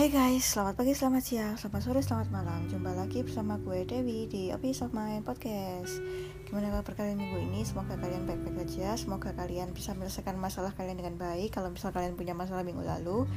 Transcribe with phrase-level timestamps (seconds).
[0.00, 2.64] Hey guys, selamat pagi, selamat siang, selamat sore, selamat malam.
[2.72, 6.00] Jumpa lagi bersama gue Dewi di Office of My Podcast.
[6.48, 7.68] Gimana kabar kalian minggu ini?
[7.68, 8.96] Semoga kalian baik-baik aja.
[8.96, 11.52] Semoga kalian bisa menyelesaikan masalah kalian dengan baik.
[11.52, 13.28] Kalau misal kalian punya masalah minggu lalu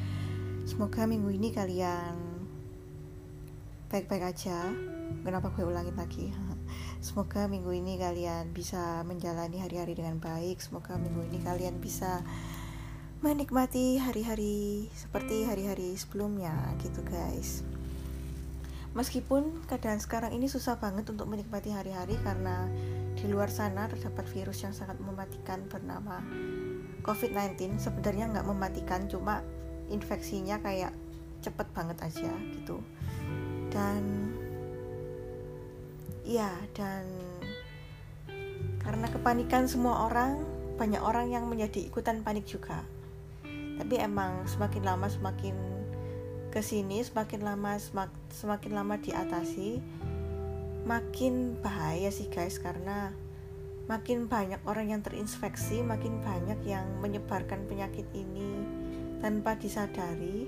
[0.63, 2.15] Semoga minggu ini kalian
[3.91, 4.71] baik-baik aja.
[5.19, 6.31] Kenapa gue ulangin lagi?
[7.03, 10.63] Semoga minggu ini kalian bisa menjalani hari-hari dengan baik.
[10.63, 12.23] Semoga minggu ini kalian bisa
[13.23, 16.51] menikmati hari-hari seperti hari-hari sebelumnya
[16.83, 17.63] gitu guys.
[18.99, 22.67] Meskipun keadaan sekarang ini susah banget untuk menikmati hari-hari karena
[23.15, 26.19] di luar sana terdapat virus yang sangat mematikan bernama
[27.07, 29.39] COVID-19 sebenarnya nggak mematikan cuma
[29.87, 30.91] infeksinya kayak
[31.39, 32.83] cepet banget aja gitu.
[33.71, 34.35] Dan
[36.27, 37.07] ya dan
[38.83, 40.43] karena kepanikan semua orang
[40.75, 42.83] banyak orang yang menjadi ikutan panik juga
[43.77, 45.55] tapi emang semakin lama semakin
[46.53, 49.81] ke sini semakin lama semak, semakin lama diatasi
[50.85, 53.09] makin bahaya sih guys karena
[53.89, 58.61] makin banyak orang yang terinfeksi makin banyak yang menyebarkan penyakit ini
[59.19, 60.45] tanpa disadari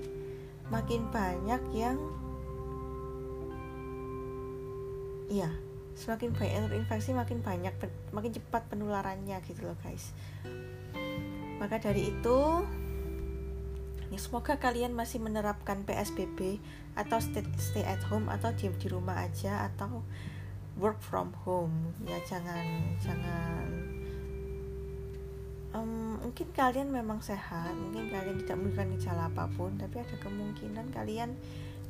[0.70, 1.98] makin banyak yang
[5.26, 5.50] iya
[5.98, 7.74] semakin banyak yang terinfeksi makin banyak
[8.14, 10.12] makin cepat penularannya gitu loh guys.
[11.56, 12.85] Maka dari itu Ya,
[14.16, 16.60] semoga kalian masih menerapkan PSBB
[16.96, 20.04] atau stay, stay at home atau diam di rumah aja atau
[20.80, 21.92] work from home.
[22.04, 22.64] Ya jangan
[23.00, 23.66] jangan
[25.76, 30.92] um, mungkin kalian memang sehat, mungkin kalian tidak menunjukkan gejala apa pun, tapi ada kemungkinan
[30.92, 31.36] kalian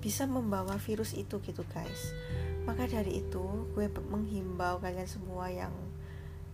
[0.03, 2.15] bisa membawa virus itu gitu guys.
[2.67, 5.73] Maka dari itu gue menghimbau kalian semua yang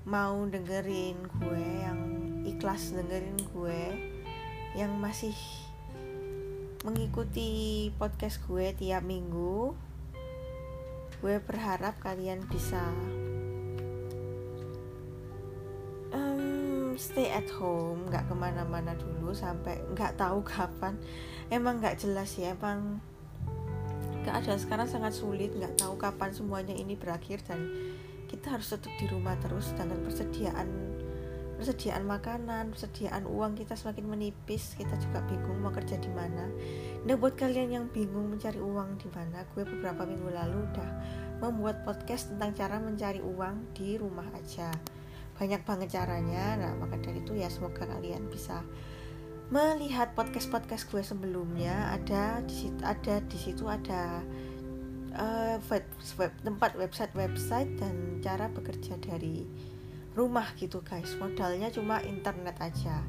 [0.04, 1.98] mau dengerin gue, yang
[2.44, 3.80] ikhlas dengerin gue
[4.72, 5.36] yang masih
[6.82, 9.74] mengikuti podcast gue tiap minggu.
[11.22, 12.82] Gue berharap kalian bisa
[16.10, 20.98] um, stay at home nggak ke mana-mana dulu sampai nggak tahu kapan.
[21.48, 22.98] Emang nggak jelas ya emang
[24.22, 27.58] keadaan sekarang sangat sulit nggak tahu kapan semuanya ini berakhir dan
[28.30, 30.91] kita harus tetap di rumah terus dengan persediaan
[31.62, 36.50] persediaan makanan, persediaan uang kita semakin menipis, kita juga bingung mau kerja di mana.
[37.06, 40.90] Nah, buat kalian yang bingung mencari uang di mana, gue beberapa minggu lalu udah
[41.38, 44.74] membuat podcast tentang cara mencari uang di rumah aja.
[45.38, 46.58] Banyak banget caranya.
[46.58, 48.66] Nah, maka dari itu ya semoga kalian bisa
[49.54, 54.24] melihat podcast-podcast gue sebelumnya ada di situ ada di situ ada
[55.14, 55.84] uh, web,
[56.18, 59.44] web, tempat website-website dan cara bekerja dari
[60.12, 61.16] rumah gitu guys.
[61.16, 63.04] Modalnya cuma internet aja.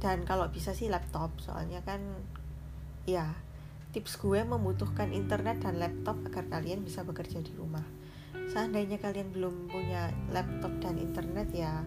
[0.00, 2.00] Dan kalau bisa sih laptop soalnya kan
[3.04, 3.36] ya
[3.90, 7.84] tips gue membutuhkan internet dan laptop agar kalian bisa bekerja di rumah.
[8.50, 11.82] Seandainya kalian belum punya laptop dan internet ya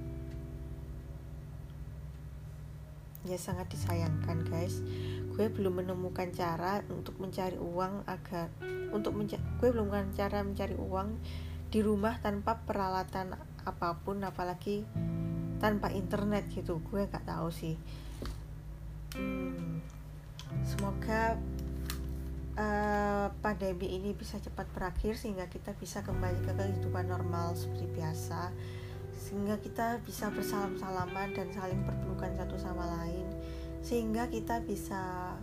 [3.23, 4.83] ya sangat disayangkan guys.
[5.33, 8.51] Gue belum menemukan cara untuk mencari uang agar
[8.91, 9.15] untuk
[9.63, 11.09] gue belum menemukan cara mencari uang
[11.73, 13.33] di rumah tanpa peralatan
[13.63, 14.83] apa pun apalagi
[15.63, 16.83] tanpa internet gitu.
[16.87, 17.79] Gue gak tahu sih.
[20.63, 21.39] Semoga
[22.59, 28.51] uh, pandemi ini bisa cepat berakhir sehingga kita bisa kembali ke kehidupan normal seperti biasa.
[29.15, 33.25] Sehingga kita bisa bersalam-salaman dan saling berpelukan satu sama lain.
[33.79, 35.35] Sehingga kita bisa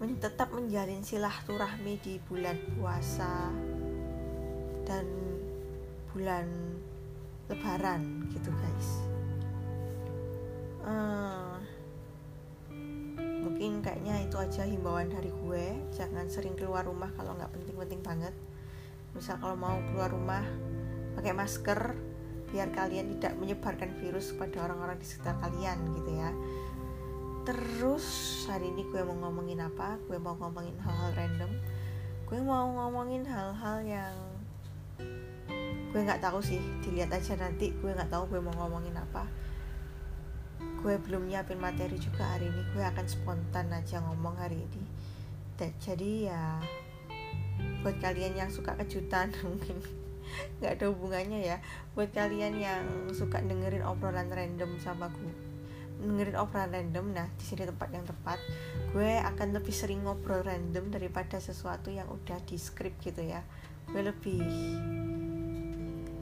[0.00, 3.52] men tetap menjalin silaturahmi di bulan puasa
[4.88, 5.04] dan
[6.16, 6.48] bulan
[7.52, 8.88] lebaran gitu guys.
[10.80, 11.60] Uh,
[13.44, 15.66] mungkin kayaknya itu aja himbauan dari gue.
[15.92, 18.32] Jangan sering keluar rumah kalau nggak penting-penting banget.
[19.12, 20.48] Misal kalau mau keluar rumah
[21.12, 21.92] pakai masker
[22.50, 26.34] biar kalian tidak menyebarkan virus kepada orang-orang di sekitar kalian gitu ya
[27.48, 28.04] terus
[28.52, 29.96] hari ini gue mau ngomongin apa?
[30.04, 31.52] Gue mau ngomongin hal-hal random.
[32.28, 34.16] Gue mau ngomongin hal-hal yang
[35.90, 36.60] gue nggak tahu sih.
[36.84, 39.24] Dilihat aja nanti gue nggak tahu gue mau ngomongin apa.
[40.84, 42.62] Gue belum nyiapin materi juga hari ini.
[42.76, 44.84] Gue akan spontan aja ngomong hari ini.
[45.56, 46.44] Dan, jadi ya
[47.80, 49.80] buat kalian yang suka kejutan mungkin
[50.60, 51.56] nggak ada hubungannya ya.
[51.96, 52.84] Buat kalian yang
[53.16, 55.49] suka dengerin obrolan random sama gue
[56.00, 58.40] dengerin obrolan random nah di sini tempat yang tepat
[58.90, 63.46] gue akan lebih sering ngobrol random daripada sesuatu yang udah di script gitu ya.
[63.86, 64.42] Gue lebih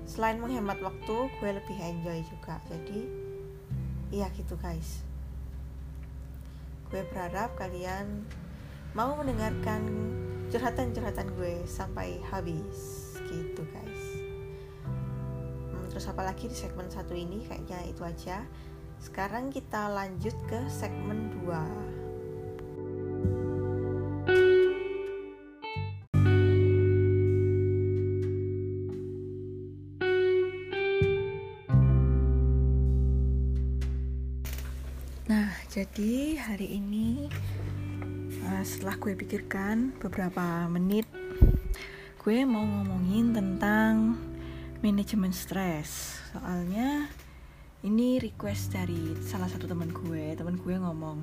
[0.04, 2.60] selain menghemat waktu gue lebih enjoy juga.
[2.68, 3.08] Jadi
[4.12, 5.00] iya gitu guys.
[6.92, 8.28] Gue berharap kalian
[8.92, 9.84] mau mendengarkan
[10.52, 14.02] curhatan-curhatan gue sampai habis gitu guys.
[14.84, 17.48] Hmm, terus apalagi di segmen satu ini?
[17.48, 18.44] Kayaknya itu aja
[18.98, 21.98] sekarang kita lanjut ke segmen 2
[35.78, 37.30] Jadi hari ini
[38.50, 41.06] uh, setelah gue pikirkan beberapa menit,
[42.18, 44.18] gue mau ngomongin tentang
[44.82, 46.18] manajemen stres.
[46.34, 47.06] Soalnya
[47.86, 50.34] ini request dari salah satu teman gue.
[50.34, 51.18] Teman gue ngomong,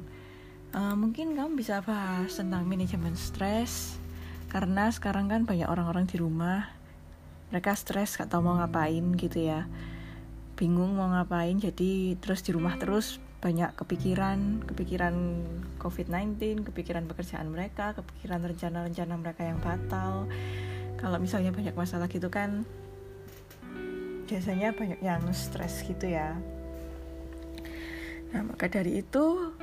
[0.72, 4.00] e, mungkin kamu bisa bahas tentang manajemen stres
[4.48, 6.72] karena sekarang kan banyak orang-orang di rumah,
[7.52, 9.68] mereka stres gak tau mau ngapain gitu ya
[10.56, 15.14] bingung mau ngapain jadi terus di rumah terus banyak kepikiran, kepikiran
[15.78, 20.26] COVID-19, kepikiran pekerjaan mereka, kepikiran rencana-rencana mereka yang batal.
[20.98, 22.66] Kalau misalnya banyak masalah gitu kan
[24.26, 26.36] biasanya banyak yang stres gitu ya.
[28.34, 29.56] Nah, maka dari itu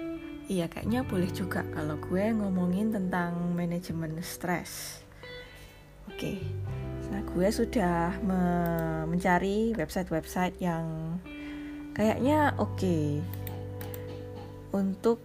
[0.49, 5.03] iya kayaknya boleh juga kalau gue ngomongin tentang manajemen stres.
[6.09, 6.41] Oke.
[7.13, 8.43] Nah, gue sudah me
[9.11, 11.19] mencari website-website yang
[11.93, 13.21] kayaknya oke
[14.73, 15.21] untuk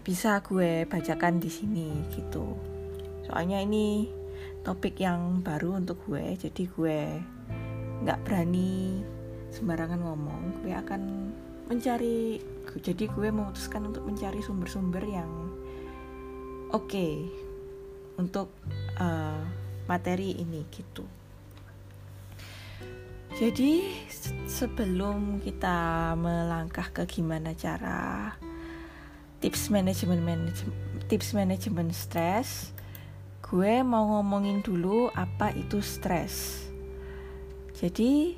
[0.00, 2.56] bisa gue bacakan di sini gitu.
[3.28, 4.08] Soalnya ini
[4.64, 7.00] topik yang baru untuk gue, jadi gue
[8.04, 9.00] nggak berani
[9.52, 10.42] sembarangan ngomong.
[10.62, 11.02] Gue akan
[11.70, 12.40] mencari,
[12.82, 15.30] jadi gue memutuskan untuk mencari sumber-sumber yang
[16.70, 17.30] oke okay
[18.20, 18.52] untuk
[19.00, 19.40] uh,
[19.88, 21.08] materi ini gitu.
[23.40, 24.04] Jadi
[24.44, 28.34] sebelum kita melangkah ke gimana cara
[29.40, 30.52] tips manajemen
[31.08, 32.76] tips manajemen stres
[33.40, 36.68] gue mau ngomongin dulu apa itu stres
[37.80, 38.36] jadi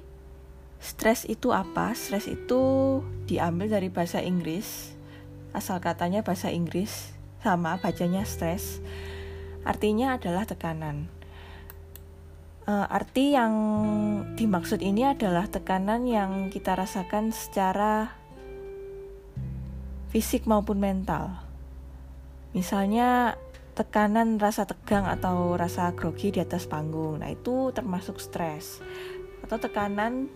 [0.79, 2.63] stres itu apa stres itu
[3.27, 4.95] diambil dari bahasa Inggris
[5.51, 7.11] asal katanya bahasa Inggris
[7.43, 8.79] sama bacanya stres
[9.67, 11.11] artinya adalah tekanan
[12.67, 13.55] uh, arti yang
[14.35, 18.23] dimaksud ini adalah tekanan yang kita rasakan secara
[20.13, 21.41] fisik maupun mental.
[22.53, 23.41] Misalnya
[23.73, 27.25] tekanan rasa tegang atau rasa grogi di atas panggung.
[27.25, 28.85] Nah, itu termasuk stres.
[29.53, 30.33] Atau tekanan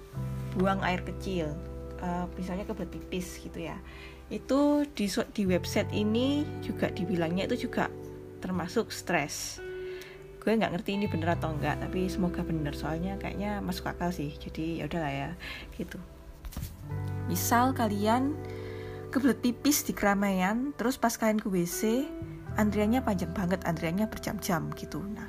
[0.52, 1.48] buang air kecil.
[1.96, 3.80] Uh, misalnya kebelet pipis gitu ya.
[4.28, 7.88] Itu di di website ini juga dibilangnya itu juga
[8.44, 9.64] termasuk stres.
[10.44, 14.36] Gue nggak ngerti ini bener atau enggak, tapi semoga bener soalnya kayaknya masuk akal sih.
[14.36, 15.30] Jadi ya udahlah ya,
[15.80, 15.96] gitu.
[17.26, 18.36] Misal kalian
[19.16, 22.04] kebelet pipis di keramaian terus pas kalian ke WC
[22.60, 25.24] antriannya panjang banget antriannya berjam-jam gitu nah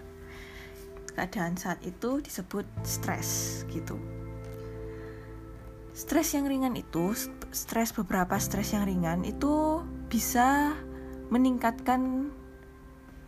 [1.18, 3.98] keadaan saat itu disebut stres gitu.
[5.98, 7.18] Stres yang ringan itu
[7.50, 9.81] stres beberapa stres yang ringan itu
[10.14, 10.78] bisa
[11.34, 12.30] meningkatkan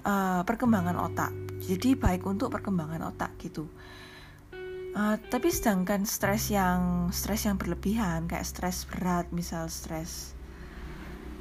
[0.05, 1.33] uh, perkembangan otak.
[1.59, 3.65] Jadi baik untuk perkembangan otak gitu.
[4.93, 10.38] Uh, tapi sedangkan stres yang stres yang berlebihan kayak stres berat misal stres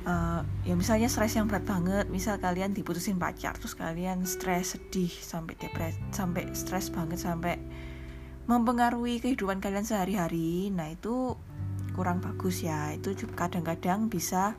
[0.08, 5.12] uh, ya misalnya stres yang berat banget misal kalian diputusin pacar terus kalian stres sedih
[5.12, 7.60] sampai depresi sampai stres banget sampai
[8.48, 11.36] mempengaruhi kehidupan kalian sehari-hari nah itu
[11.98, 12.94] kurang bagus ya.
[12.94, 14.54] Itu kadang-kadang bisa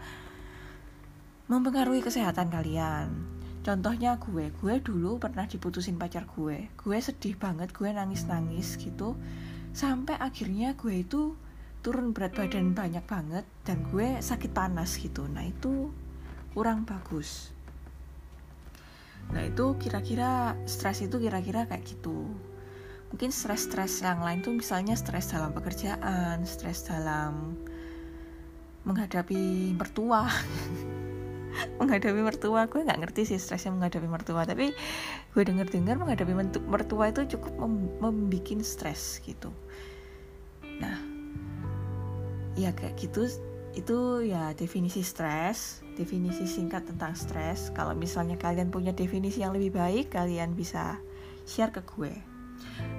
[1.48, 3.08] mempengaruhi kesehatan kalian.
[3.64, 6.68] Contohnya gue gue dulu pernah diputusin pacar gue.
[6.76, 9.16] Gue sedih banget gue nangis-nangis gitu.
[9.72, 11.40] Sampai akhirnya gue itu
[11.80, 15.24] turun berat badan banyak banget dan gue sakit panas gitu.
[15.32, 15.92] Nah itu
[16.52, 17.56] kurang bagus.
[19.32, 22.28] Nah itu kira-kira stres itu kira-kira kayak gitu.
[23.10, 27.58] Mungkin stres-stres yang lain tuh misalnya stres dalam pekerjaan stres dalam
[28.86, 30.30] menghadapi mertua.
[31.82, 34.46] Menghadapi mertua gue nggak ngerti sih stresnya menghadapi mertua.
[34.46, 34.70] Tapi
[35.34, 39.50] gue denger dengar menghadapi mertua itu cukup mem membuat stres gitu.
[40.78, 41.09] Nah
[42.60, 43.32] ya kayak gitu
[43.78, 47.76] itu ya definisi stres definisi singkat tentang stres.
[47.76, 50.96] Kalau misalnya kalian punya definisi yang lebih baik kalian bisa
[51.44, 52.16] share ke gue.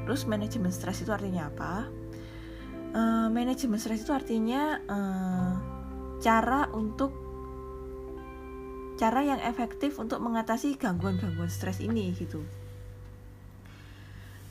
[0.04, 1.88] Terus manajemen stres itu artinya apa?
[2.92, 5.52] Uh, manajemen stres itu artinya uh,
[6.20, 7.16] cara untuk
[9.00, 12.44] cara yang efektif untuk mengatasi gangguan-gangguan stres ini gitu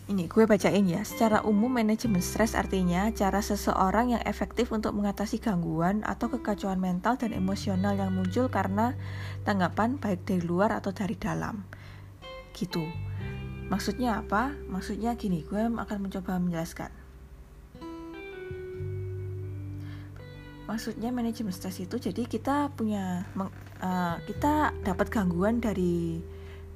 [0.10, 1.06] ini gue bacain ya.
[1.06, 7.16] Secara umum manajemen stres artinya cara seseorang yang efektif untuk mengatasi gangguan atau kekacauan mental
[7.22, 8.98] dan emosional yang muncul karena
[9.46, 11.62] tanggapan baik dari luar atau dari dalam.
[12.58, 12.82] Gitu.
[13.70, 14.58] Maksudnya apa?
[14.66, 16.90] Maksudnya gini, gue akan mencoba menjelaskan.
[20.66, 23.26] Maksudnya manajemen stres itu jadi kita punya
[23.82, 26.22] uh, kita dapat gangguan dari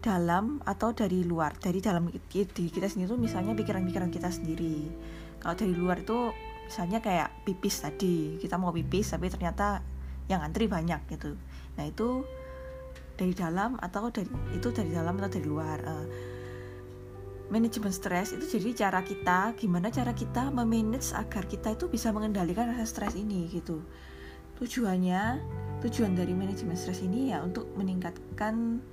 [0.04, 4.92] dalam atau dari luar dari dalam diri kita sendiri itu misalnya pikiran-pikiran kita sendiri.
[5.40, 6.36] Kalau dari luar itu
[6.68, 9.80] misalnya kayak pipis tadi kita mau pipis tapi ternyata
[10.28, 11.40] yang antri banyak gitu.
[11.80, 12.28] Nah itu
[13.16, 16.08] dari dalam atau dari itu dari dalam atau dari luar uh,
[17.48, 22.68] manajemen stres itu jadi cara kita gimana cara kita memanage agar kita itu bisa mengendalikan
[22.76, 23.80] rasa stres ini gitu.
[24.60, 25.40] Tujuannya
[25.80, 28.84] tujuan dari manajemen stres ini ya untuk meningkatkan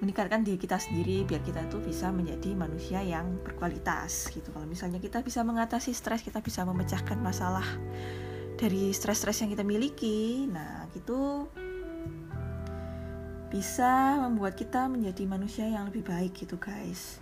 [0.00, 4.48] meningkatkan diri kita sendiri biar kita tuh bisa menjadi manusia yang berkualitas gitu.
[4.50, 7.64] Kalau misalnya kita bisa mengatasi stres kita bisa memecahkan masalah
[8.56, 11.48] dari stres-stres yang kita miliki nah gitu
[13.50, 17.18] bisa membuat kita menjadi manusia yang lebih baik gitu guys.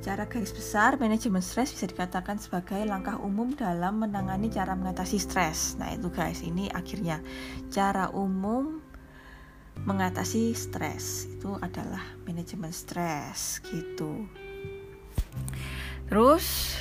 [0.00, 5.76] Secara garis besar, manajemen stres bisa dikatakan sebagai langkah umum dalam menangani cara mengatasi stres.
[5.76, 7.20] Nah, itu guys, ini akhirnya.
[7.68, 8.80] Cara umum
[9.84, 11.28] mengatasi stres.
[11.28, 14.26] Itu adalah manajemen stres gitu.
[16.10, 16.76] Terus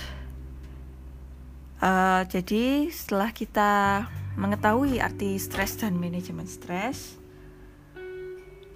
[1.84, 4.06] uh, jadi setelah kita
[4.40, 7.20] mengetahui arti stres dan manajemen stres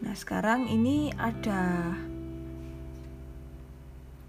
[0.03, 1.95] nah sekarang ini ada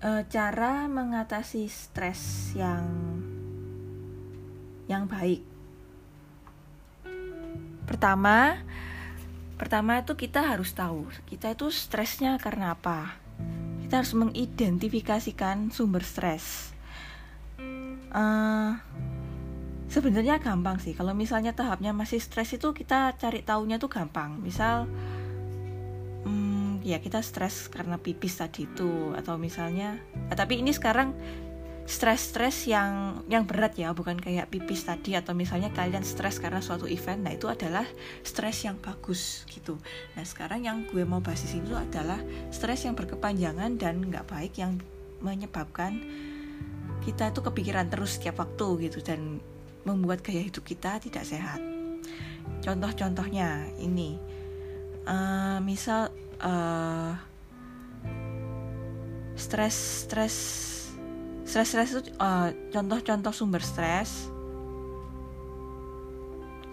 [0.07, 2.87] uh, cara mengatasi stres yang
[4.87, 5.43] yang baik.
[7.89, 8.63] Pertama
[9.64, 13.16] Pertama itu kita harus tahu kita itu stresnya karena apa.
[13.80, 16.76] Kita harus mengidentifikasikan sumber stres.
[18.12, 18.76] Uh,
[19.94, 20.90] Sebenarnya gampang sih.
[20.90, 24.42] Kalau misalnya tahapnya masih stres itu kita cari taunya tuh gampang.
[24.42, 24.90] Misal,
[26.26, 29.94] hmm, ya kita stres karena pipis tadi itu, atau misalnya.
[30.26, 31.14] Nah, tapi ini sekarang
[31.85, 36.88] stres-stres yang yang berat ya bukan kayak pipis tadi atau misalnya kalian stres karena suatu
[36.88, 37.85] event nah itu adalah
[38.25, 39.76] stres yang bagus gitu.
[40.17, 42.17] Nah sekarang yang gue mau bahas di sini itu adalah
[42.49, 44.81] stres yang berkepanjangan dan nggak baik yang
[45.21, 46.00] menyebabkan
[47.05, 49.45] kita itu kepikiran terus setiap waktu gitu dan
[49.85, 51.61] membuat gaya hidup kita tidak sehat.
[52.64, 54.17] Contoh-contohnya ini
[55.05, 56.09] uh, misal
[56.41, 57.12] uh,
[59.37, 60.35] stres stres
[61.54, 64.26] Stres-stres itu uh, contoh-contoh sumber stres.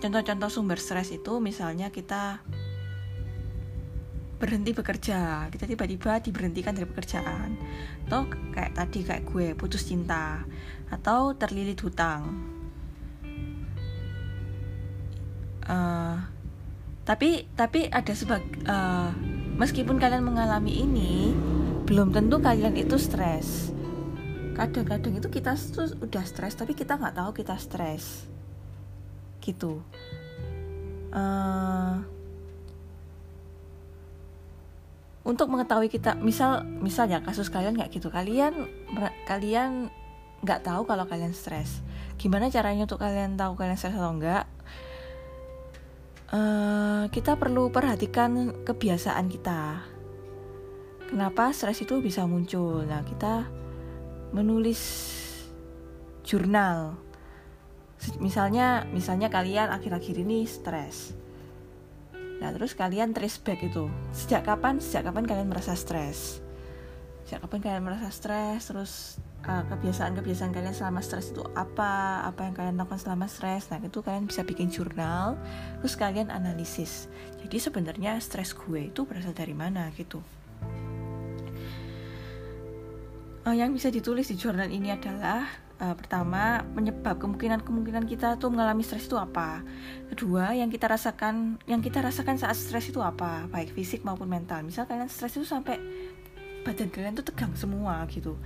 [0.01, 2.41] Contoh-contoh sumber stres itu misalnya kita
[4.41, 7.61] berhenti bekerja, kita tiba-tiba diberhentikan dari pekerjaan.
[8.09, 8.25] Atau
[8.57, 10.50] kayak tadi kayak gue putus cinta
[10.89, 12.41] atau terlilit hutang.
[15.69, 16.17] Uh,
[17.05, 19.13] tapi tapi ada sebab uh,
[19.61, 21.38] meskipun kalian mengalami ini
[21.85, 23.71] belum tentu kalian itu stres
[24.53, 28.25] kadang-kadang itu kita tuh udah stres tapi kita nggak tahu kita stres.
[29.41, 29.81] Gitu.
[31.12, 32.00] Uh,
[35.27, 38.72] untuk mengetahui kita misal misalnya kasus kalian nggak gitu kalian
[39.27, 39.91] kalian
[40.41, 41.84] nggak tahu kalau kalian stres.
[42.17, 44.46] Gimana caranya untuk kalian tahu kalian stres atau enggak
[46.31, 49.84] uh, kita perlu perhatikan kebiasaan kita.
[51.12, 52.88] Kenapa stres itu bisa muncul?
[52.88, 53.61] Nah kita
[54.31, 54.81] menulis
[56.23, 56.95] jurnal.
[58.17, 61.13] Misalnya, misalnya kalian akhir-akhir ini stres.
[62.41, 63.85] Nah, terus kalian trace back itu.
[64.09, 64.81] Sejak kapan?
[64.81, 66.41] Sejak kapan kalian merasa stres?
[67.29, 68.73] Sejak kapan kalian merasa stres?
[68.73, 72.25] Terus uh, kebiasaan-kebiasaan kalian selama stres itu apa?
[72.25, 73.69] Apa yang kalian lakukan selama stres?
[73.69, 75.38] Nah, itu kalian bisa bikin jurnal,
[75.85, 77.05] terus kalian analisis.
[77.45, 80.25] Jadi sebenarnya stres gue itu berasal dari mana gitu
[83.45, 85.45] uh, yang bisa ditulis di jurnal ini adalah
[85.81, 89.65] uh, pertama penyebab kemungkinan-kemungkinan kita tuh mengalami stres itu apa.
[90.13, 94.62] Kedua yang kita rasakan yang kita rasakan saat stres itu apa baik fisik maupun mental.
[94.62, 95.81] Misal kalian stres itu sampai
[96.62, 98.38] badan kalian tuh tegang semua gitu.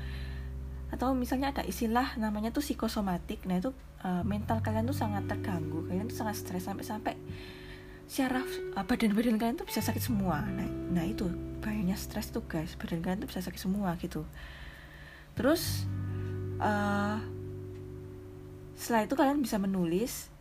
[0.94, 3.44] Atau misalnya ada istilah namanya tuh psikosomatik.
[3.44, 3.76] Nah itu
[4.06, 5.84] uh, mental kalian tuh sangat terganggu.
[5.92, 7.20] Kalian tuh sangat stres sampai-sampai
[8.06, 8.46] syaraf
[8.86, 10.46] badan-badan kalian tuh bisa sakit semua.
[10.46, 11.26] Nah, nah itu
[11.60, 12.78] bahayanya stres tuh guys.
[12.80, 14.24] Badan kalian tuh bisa sakit semua gitu
[15.36, 15.84] terus
[16.60, 17.20] uh,
[18.76, 20.32] setelah itu kalian bisa menulis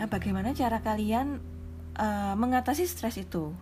[0.00, 1.40] uh, bagaimana cara kalian
[1.96, 3.52] uh, mengatasi stres itu.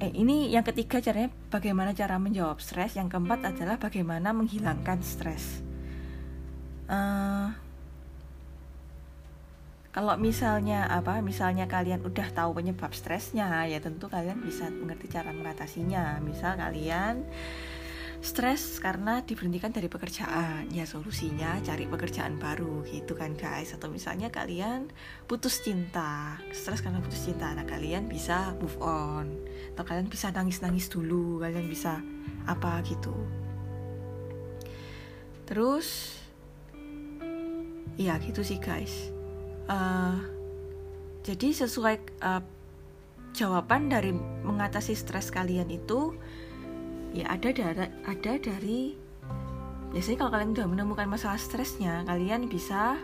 [0.00, 2.96] Eh ini yang ketiga caranya bagaimana cara menjawab stres.
[2.96, 5.60] Yang keempat adalah bagaimana menghilangkan stres.
[6.88, 7.52] Uh,
[9.90, 15.34] kalau misalnya apa misalnya kalian udah tahu penyebab stresnya ya tentu kalian bisa mengerti cara
[15.34, 16.22] mengatasinya.
[16.22, 17.26] Misal kalian
[18.22, 20.70] stres karena diberhentikan dari pekerjaan.
[20.70, 23.74] Ya solusinya cari pekerjaan baru gitu kan guys.
[23.74, 24.94] Atau misalnya kalian
[25.26, 27.50] putus cinta stres karena putus cinta.
[27.50, 29.26] Nah kalian bisa move on.
[29.74, 31.98] Atau kalian bisa nangis-nangis dulu kalian bisa
[32.46, 33.18] apa gitu.
[35.50, 36.14] Terus
[37.98, 39.18] ya gitu sih guys
[39.70, 40.18] uh,
[41.22, 42.42] jadi sesuai uh,
[43.30, 44.10] jawaban dari
[44.42, 46.18] mengatasi stres kalian itu
[47.14, 48.98] ya ada dari ada dari
[49.90, 52.98] biasanya kalau kalian sudah menemukan masalah stresnya kalian bisa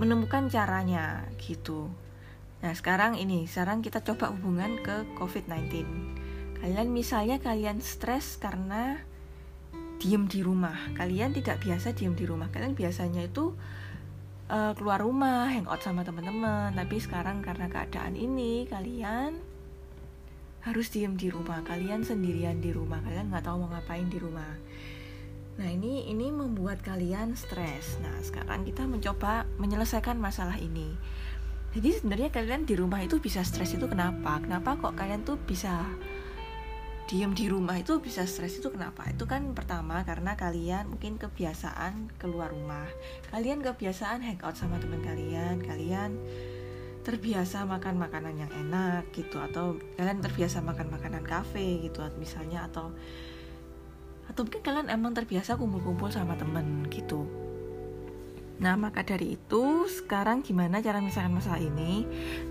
[0.00, 1.92] menemukan caranya gitu.
[2.64, 5.84] Nah sekarang ini sekarang kita coba hubungan ke COVID-19
[6.60, 9.00] kalian misalnya kalian stres karena
[10.00, 10.76] diem di rumah.
[10.96, 12.48] Kalian tidak biasa diem di rumah.
[12.48, 13.52] Kalian biasanya itu
[14.50, 16.74] uh, keluar rumah hangout sama teman-teman.
[16.74, 19.38] Tapi sekarang karena keadaan ini kalian
[20.66, 21.62] harus diem di rumah.
[21.62, 22.98] Kalian sendirian di rumah.
[23.00, 24.58] Kalian nggak tahu mau ngapain di rumah.
[25.56, 27.96] Nah ini ini membuat kalian stres.
[28.02, 30.92] Nah sekarang kita mencoba menyelesaikan masalah ini.
[31.70, 34.42] Jadi sebenarnya kalian di rumah itu bisa stres itu kenapa?
[34.42, 35.86] Kenapa kok kalian tuh bisa
[37.10, 39.02] diem di rumah itu bisa stres itu kenapa?
[39.10, 42.86] Itu kan pertama karena kalian mungkin kebiasaan keluar rumah.
[43.34, 46.14] Kalian kebiasaan hangout sama teman kalian kalian
[47.02, 52.94] terbiasa makan makanan yang enak gitu atau kalian terbiasa makan makanan kafe gitu misalnya atau
[54.30, 57.26] atau mungkin kalian emang terbiasa kumpul-kumpul sama temen gitu
[58.60, 62.04] Nah, maka dari itu, sekarang gimana cara menyelesaikan masalah ini?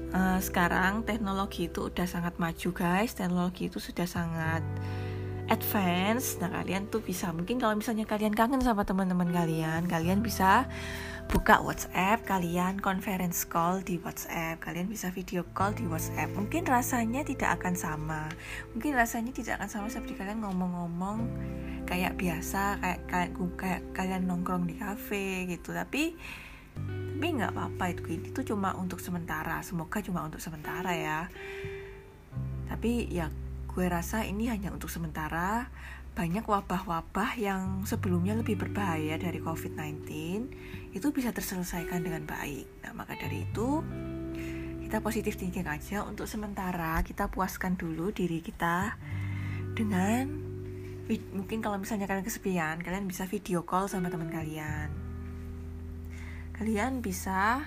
[0.09, 3.13] Uh, sekarang teknologi itu udah sangat maju, guys.
[3.13, 4.65] Teknologi itu sudah sangat
[5.49, 6.37] advance.
[6.39, 10.69] Nah, kalian tuh bisa mungkin kalau misalnya kalian kangen sama teman-teman kalian, kalian bisa
[11.29, 16.33] buka WhatsApp, kalian conference call di WhatsApp, kalian bisa video call di WhatsApp.
[16.33, 18.29] Mungkin rasanya tidak akan sama,
[18.73, 21.29] mungkin rasanya tidak akan sama seperti kalian ngomong-ngomong
[21.85, 25.73] kayak biasa, kayak kayak, kayak kalian nongkrong di cafe gitu.
[25.73, 26.17] Tapi
[27.19, 29.59] tapi nggak apa-apa itu itu cuma untuk sementara.
[29.59, 31.27] Semoga cuma untuk sementara ya.
[32.71, 33.27] Tapi ya
[33.69, 35.69] gue rasa ini hanya untuk sementara
[36.17, 40.03] banyak wabah-wabah yang sebelumnya lebih berbahaya dari COVID-19
[40.91, 42.65] itu bisa terselesaikan dengan baik.
[42.83, 43.79] Nah, maka dari itu
[44.83, 48.97] kita positif thinking aja untuk sementara kita puaskan dulu diri kita
[49.77, 50.27] dengan
[51.33, 54.89] mungkin kalau misalnya kalian kesepian, kalian bisa video call sama teman kalian.
[56.57, 57.63] Kalian bisa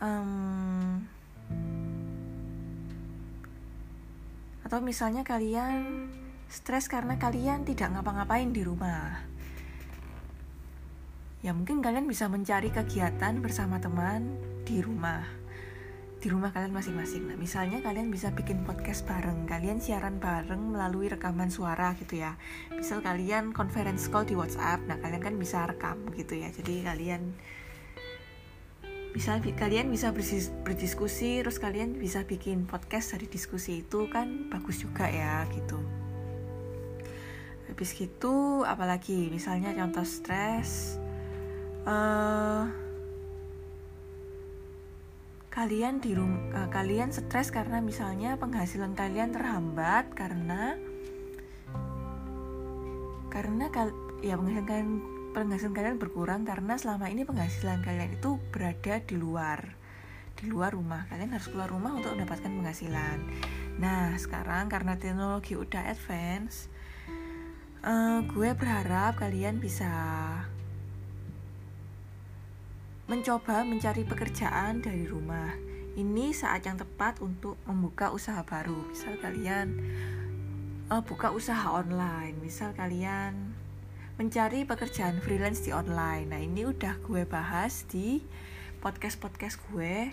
[0.00, 1.04] um,
[4.64, 6.08] atau misalnya kalian
[6.48, 9.20] stres karena kalian tidak ngapa-ngapain di rumah.
[11.44, 15.28] Ya mungkin kalian bisa mencari kegiatan bersama teman di rumah.
[16.16, 17.28] Di rumah kalian masing-masing.
[17.28, 22.40] Nah, misalnya kalian bisa bikin podcast bareng, kalian siaran bareng melalui rekaman suara gitu ya.
[22.72, 26.48] Misal kalian conference call di WhatsApp, nah kalian kan bisa rekam gitu ya.
[26.48, 27.36] Jadi kalian
[29.14, 30.10] bisa kalian bisa
[30.66, 35.78] berdiskusi terus kalian bisa bikin podcast dari diskusi itu kan bagus juga ya gitu.
[37.70, 39.30] Habis gitu apalagi?
[39.30, 40.98] Misalnya contoh stres
[41.86, 42.66] uh,
[45.54, 50.74] kalian di rum uh, kalian stres karena misalnya penghasilan kalian terhambat karena
[53.30, 53.94] karena kal
[54.26, 54.90] ya penghasilan kalian
[55.34, 59.74] penghasilan kalian berkurang karena selama ini penghasilan kalian itu berada di luar
[60.34, 63.18] di luar rumah kalian harus keluar rumah untuk mendapatkan penghasilan
[63.82, 66.70] nah sekarang karena teknologi udah advance
[67.84, 69.90] uh, gue berharap kalian bisa
[73.04, 75.52] mencoba mencari pekerjaan dari rumah.
[75.94, 78.90] Ini saat yang tepat untuk membuka usaha baru.
[78.90, 79.66] Misal kalian
[80.90, 83.53] uh, buka usaha online, misal kalian
[84.14, 86.30] mencari pekerjaan freelance di online.
[86.30, 88.22] Nah, ini udah gue bahas di
[88.84, 90.12] podcast-podcast gue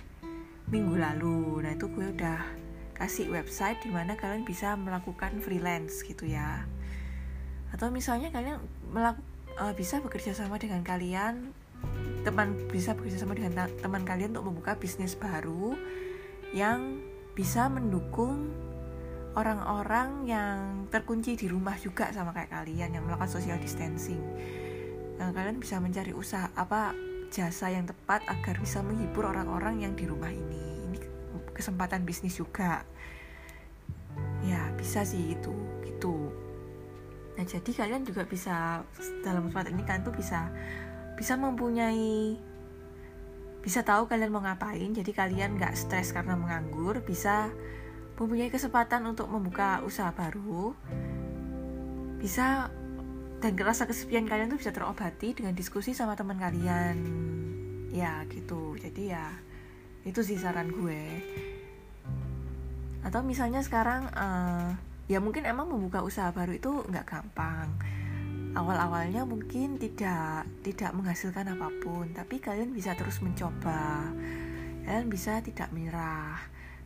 [0.70, 1.62] minggu lalu.
[1.62, 2.42] Nah, itu gue udah
[3.02, 6.70] kasih website di mana kalian bisa melakukan freelance gitu ya
[7.72, 8.60] atau misalnya kalian
[8.92, 9.26] melakukan
[9.58, 11.56] uh, bisa bekerja sama dengan kalian
[12.22, 15.74] teman bisa bekerja sama dengan teman kalian untuk membuka bisnis baru
[16.54, 17.02] yang
[17.34, 18.54] bisa mendukung
[19.36, 24.22] orang-orang yang terkunci di rumah juga sama kayak kalian yang melakukan social distancing.
[25.20, 26.92] Nah, kalian bisa mencari usaha apa
[27.32, 30.92] jasa yang tepat agar bisa menghibur orang-orang yang di rumah ini.
[30.92, 30.98] Ini
[31.56, 32.84] kesempatan bisnis juga.
[34.82, 35.54] bisa sih itu
[35.86, 36.34] gitu
[37.38, 38.82] nah jadi kalian juga bisa
[39.22, 40.50] dalam kesempatan ini kalian tuh bisa
[41.16, 42.36] bisa mempunyai
[43.62, 47.54] bisa tahu kalian mau ngapain jadi kalian nggak stres karena menganggur bisa
[48.20, 50.76] mempunyai kesempatan untuk membuka usaha baru
[52.22, 52.70] bisa
[53.42, 56.98] dan rasa kesepian kalian tuh bisa terobati dengan diskusi sama teman kalian.
[57.90, 58.78] Ya gitu.
[58.78, 59.34] Jadi ya
[60.06, 61.04] itu sih saran gue.
[63.02, 64.78] Atau misalnya sekarang uh,
[65.10, 67.74] ya mungkin emang membuka usaha baru itu nggak gampang.
[68.54, 74.06] Awal-awalnya mungkin tidak tidak menghasilkan apa pun tapi kalian bisa terus mencoba.
[74.86, 76.38] Kalian bisa tidak menyerah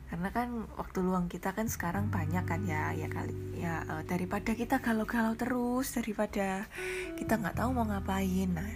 [0.06, 4.54] karena kan waktu luang kita kan sekarang banyak kan ya ya kali ya uh, daripada
[4.54, 6.70] kita galau-galau terus daripada
[7.18, 8.54] kita nggak tahu mau ngapain.
[8.54, 8.70] Nah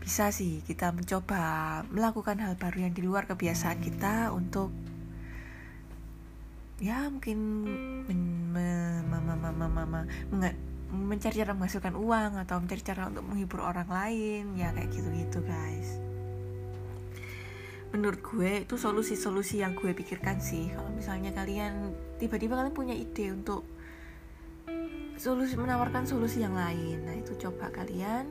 [0.00, 4.72] bisa sih kita mencoba melakukan hal baru yang di luar kebiasaan kita untuk
[6.80, 7.38] ya mungkin
[8.08, 8.68] men, me,
[9.04, 10.00] me, me, me, me, me, me,
[10.32, 10.50] me,
[10.90, 16.00] mencari cara menghasilkan uang atau mencari cara untuk menghibur orang lain ya kayak gitu-gitu guys
[17.90, 20.70] menurut gue itu solusi-solusi yang gue pikirkan sih.
[20.70, 23.66] Kalau misalnya kalian tiba-tiba kalian punya ide untuk
[25.20, 28.24] solusi menawarkan solusi yang lain nah itu coba kalian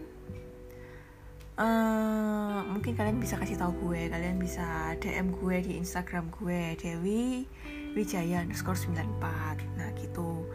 [1.54, 7.46] uh, mungkin kalian bisa kasih tahu gue kalian bisa DM gue di Instagram gue Dewi
[7.94, 10.50] Wijaya underscore 94 nah gitu.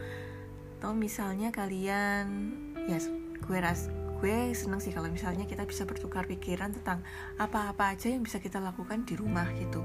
[0.78, 2.54] Atau misalnya kalian
[2.90, 2.98] ya
[3.38, 3.86] gue ras
[4.24, 7.04] gue seneng sih kalau misalnya kita bisa bertukar pikiran tentang
[7.36, 9.84] apa-apa aja yang bisa kita lakukan di rumah gitu.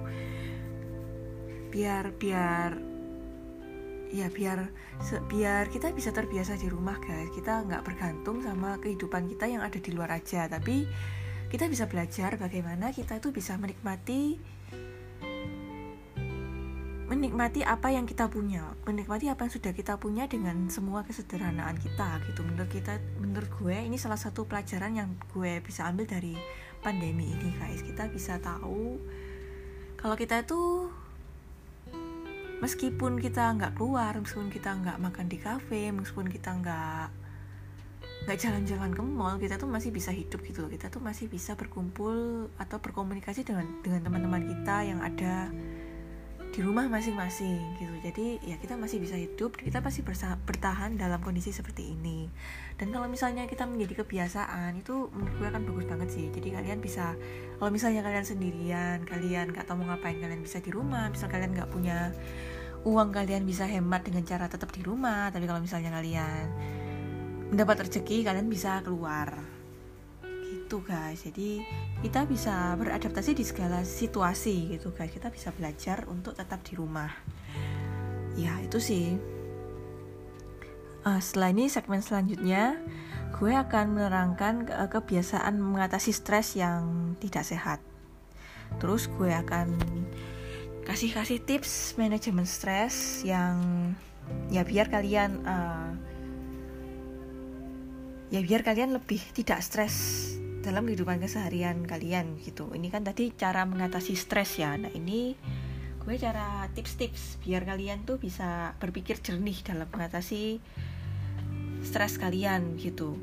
[1.67, 2.80] Biar biar
[4.15, 4.71] ya biar
[5.28, 7.28] biar kita bisa terbiasa di rumah guys.
[7.36, 10.47] Kita nggak bergantung sama kehidupan kita yang ada di luar aja.
[10.47, 10.88] Tapi
[11.52, 14.39] kita bisa belajar bagaimana kita itu bisa menikmati
[17.10, 22.22] menikmati apa yang kita punya menikmati apa yang sudah kita punya dengan semua kesederhanaan kita
[22.30, 22.45] gitu.
[22.45, 26.38] Menurut kita menurut gue ini salah satu pelajaran yang gue bisa ambil dari
[26.86, 27.82] pandemi ini guys.
[27.82, 29.02] Kita bisa tahu
[29.98, 30.88] kalau kita itu
[32.62, 37.08] meskipun kita nggak keluar meskipun kita nggak makan di kafe meskipun kita nggak
[38.28, 42.48] nggak jalan-jalan ke mall kita tuh masih bisa hidup gitu kita tuh masih bisa berkumpul
[42.60, 45.50] atau berkomunikasi dengan dengan teman-teman kita yang ada
[46.50, 47.94] di rumah masing-masing gitu.
[48.02, 52.26] Jadi ya kita masih bisa hidup kita pasti bertahan dalam kondisi seperti ini.
[52.74, 56.26] Dan kalau misalnya kita menjadi kebiasaan itu menurut gue akan bagus banget sih.
[56.34, 57.14] Jadi kalian bisa
[57.62, 61.06] kalau misalnya kalian sendirian kalian gak tahu mau ngapain kalian bisa di rumah.
[61.14, 62.10] Misal kalian nggak punya
[62.88, 65.30] uang kalian bisa hemat dengan cara tetap di rumah.
[65.30, 66.46] Tapi kalau misalnya kalian
[67.54, 69.59] mendapat rezeki kalian bisa keluar
[70.70, 71.26] gitu guys.
[71.26, 71.66] Jadi
[72.06, 75.10] kita bisa beradaptasi di segala situasi gitu guys.
[75.10, 77.10] Kita bisa belajar untuk tetap di rumah.
[78.38, 79.18] Ya itu sih.
[81.02, 82.78] Uh, setelah ini segmen selanjutnya
[83.34, 87.82] gue akan menerangkan ke kebiasaan mengatasi stres yang tidak sehat.
[88.78, 89.74] Terus gue akan
[90.86, 93.58] kasih-kasih tips manajemen stres yang
[94.54, 95.98] ya biar kalian uh,
[98.30, 100.30] ya biar kalian lebih tidak stres
[100.70, 102.70] dalam kehidupan keseharian kalian gitu.
[102.70, 104.78] Ini kan tadi cara mengatasi stres ya.
[104.78, 105.34] Nah ini
[106.00, 110.62] gue cara tips-tips biar kalian tuh bisa berpikir jernih dalam mengatasi
[111.82, 113.18] stres kalian gitu.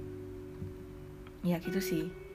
[1.47, 2.26] Ya gitu sih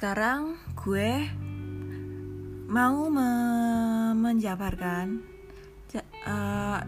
[0.00, 1.28] sekarang gue
[2.72, 3.28] mau me
[4.16, 5.20] menjabarkan
[6.24, 6.80] uh,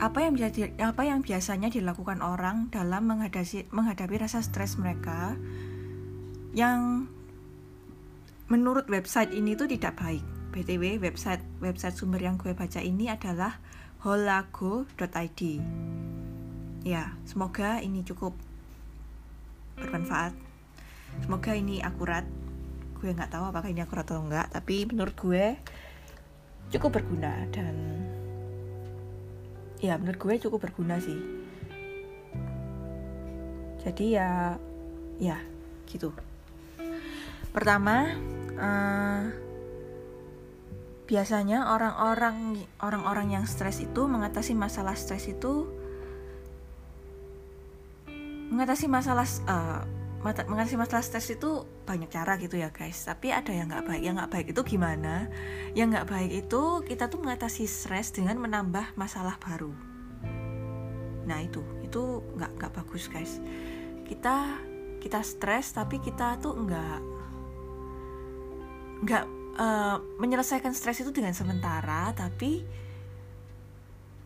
[0.00, 5.36] apa yang bisa di, apa yang biasanya dilakukan orang dalam menghadapi menghadapi rasa stres mereka
[6.56, 7.04] yang
[8.48, 10.24] menurut website ini tuh tidak baik.
[10.56, 13.60] BTW website website sumber yang gue baca ini adalah
[14.08, 15.40] holago.id.
[16.80, 18.32] Ya, semoga ini cukup
[19.76, 20.51] bermanfaat
[21.20, 22.24] semoga ini akurat.
[22.96, 25.58] Gue nggak tahu apakah ini akurat atau enggak tapi menurut gue
[26.72, 27.74] cukup berguna dan
[29.82, 31.20] ya menurut gue cukup berguna sih.
[33.82, 34.56] Jadi ya
[35.20, 35.36] ya
[35.90, 36.14] gitu.
[37.52, 38.16] Pertama
[38.56, 39.22] uh,
[41.10, 45.68] biasanya orang-orang orang-orang yang stres itu mengatasi masalah stres itu
[48.48, 49.82] mengatasi masalah uh,
[50.22, 53.02] mengatasi masalah stres itu banyak cara gitu ya guys.
[53.02, 54.02] Tapi ada yang nggak baik.
[54.06, 55.26] Yang nggak baik itu gimana?
[55.74, 59.74] Yang nggak baik itu kita tuh mengatasi stres dengan menambah masalah baru.
[61.26, 61.66] Nah itu.
[61.82, 63.42] Itu nggak nggak bagus guys.
[64.06, 64.62] Kita
[65.02, 66.98] kita stres tapi kita tuh nggak
[69.02, 69.24] nggak
[69.58, 72.62] uh, menyelesaikan stres itu dengan sementara tapi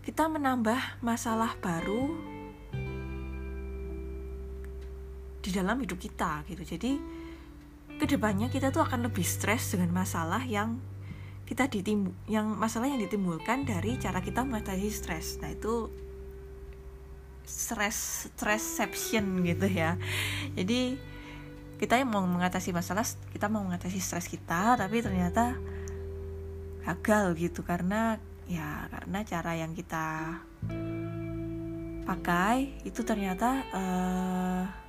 [0.05, 2.36] kita menambah masalah baru
[5.47, 6.67] di dalam hidup kita gitu.
[6.67, 6.99] Jadi
[7.97, 10.77] ke depannya kita tuh akan lebih stres dengan masalah yang
[11.47, 15.39] kita ditimbu yang masalah yang ditimbulkan dari cara kita mengatasi stres.
[15.39, 15.89] Nah itu
[17.47, 19.95] stress stressception gitu ya.
[20.59, 20.99] Jadi
[21.79, 25.55] kita yang mau mengatasi masalah kita mau mengatasi stres kita tapi ternyata
[26.83, 27.63] gagal gitu.
[27.63, 28.19] Karena
[28.51, 30.37] ya karena cara yang kita
[32.07, 34.86] pakai itu ternyata uh,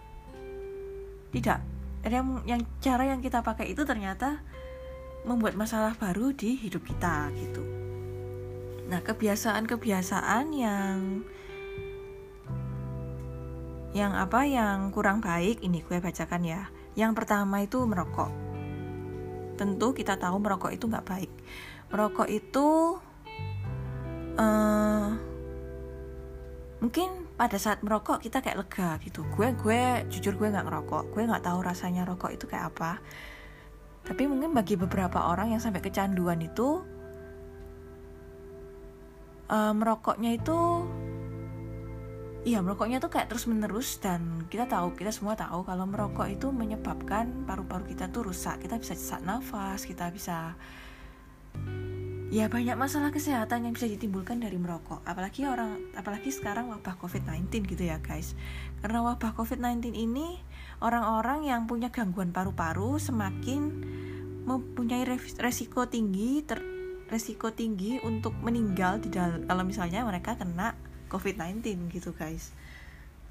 [1.32, 1.60] tidak.
[2.08, 4.40] Yang yang cara yang kita pakai itu ternyata
[5.28, 7.64] membuat masalah baru di hidup kita gitu.
[8.88, 11.28] Nah kebiasaan-kebiasaan yang
[13.92, 16.72] yang apa yang kurang baik ini gue bacakan ya.
[16.96, 18.32] Yang pertama itu merokok.
[19.60, 21.32] Tentu kita tahu merokok itu nggak baik.
[21.92, 22.68] Merokok itu
[24.40, 25.08] uh,
[26.80, 29.22] mungkin pada saat merokok kita kayak lega gitu.
[29.30, 31.04] Gue gue jujur gue nggak ngerokok.
[31.14, 32.98] Gue nggak tahu rasanya rokok itu kayak apa.
[34.04, 36.82] Tapi mungkin bagi beberapa orang yang sampai kecanduan itu
[39.54, 40.58] uh, merokoknya itu
[42.48, 46.50] iya merokoknya tuh kayak terus menerus dan kita tahu kita semua tahu kalau merokok itu
[46.50, 48.66] menyebabkan paru-paru kita tuh rusak.
[48.66, 50.58] Kita bisa sesak nafas kita bisa
[52.28, 55.00] ya banyak masalah kesehatan yang bisa ditimbulkan dari merokok.
[55.08, 58.36] Apalagi orang apalagi sekarang wabah covid-19 gitu ya guys.
[58.84, 60.40] Karena wabah covid-19 ini
[60.84, 63.62] orang-orang yang punya gangguan paru-paru semakin
[64.48, 65.04] mempunyai
[65.40, 66.64] resiko tinggi ter,
[67.08, 70.76] resiko tinggi untuk meninggal di dalam kalau misalnya mereka kena
[71.08, 72.52] covid-19 gitu guys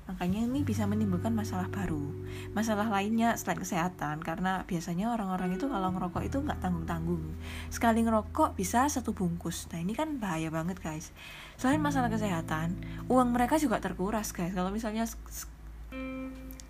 [0.07, 2.15] Makanya ini bisa menimbulkan masalah baru.
[2.55, 7.35] Masalah lainnya selain kesehatan, karena biasanya orang-orang itu kalau ngerokok itu nggak tanggung-tanggung.
[7.75, 9.67] Sekali ngerokok bisa satu bungkus.
[9.75, 11.11] Nah ini kan bahaya banget guys.
[11.59, 12.79] Selain masalah kesehatan,
[13.11, 14.55] uang mereka juga terkuras guys.
[14.55, 15.11] Kalau misalnya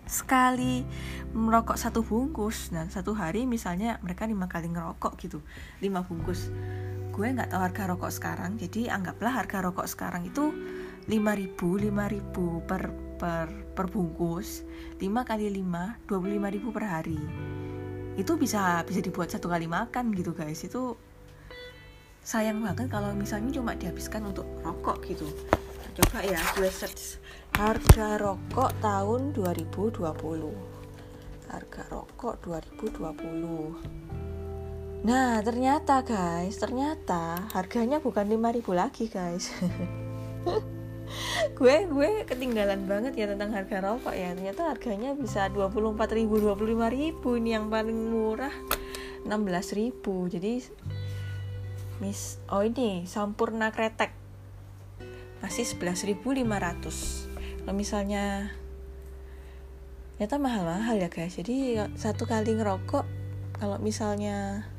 [0.07, 0.87] sekali
[1.35, 5.45] merokok satu bungkus dan satu hari misalnya mereka lima kali ngerokok gitu,
[5.83, 6.49] lima bungkus.
[7.13, 10.53] Gue nggak tahu harga rokok sekarang, jadi anggaplah harga rokok sekarang itu
[11.09, 14.61] 5000 5000 per per per bungkus
[15.01, 17.19] 5 kali 5 25 ribu per hari.
[18.17, 20.61] Itu bisa bisa dibuat satu kali makan gitu guys.
[20.63, 20.97] Itu
[22.21, 25.25] sayang banget kalau misalnya cuma dihabiskan untuk rokok gitu.
[25.97, 27.17] Coba ya gue search
[27.57, 29.97] harga rokok tahun 2020
[31.49, 39.49] harga rokok 2020 nah ternyata guys ternyata harganya bukan 5000 lagi guys
[41.57, 44.35] gue gue ketinggalan banget ya tentang harga rokok ya.
[44.35, 47.29] Ternyata harganya bisa 24 ribu 25 ribu.
[47.39, 48.53] Ini yang paling murah
[49.25, 50.29] 16 ribu.
[50.29, 50.61] Jadi
[51.97, 54.13] mis oh ini sampurna kretek.
[55.41, 58.55] Masih 11.500 kalau misalnya
[60.17, 61.37] ternyata mahal-mahal ya guys.
[61.37, 63.05] Jadi satu kali ngerokok
[63.57, 64.69] kalau misalnya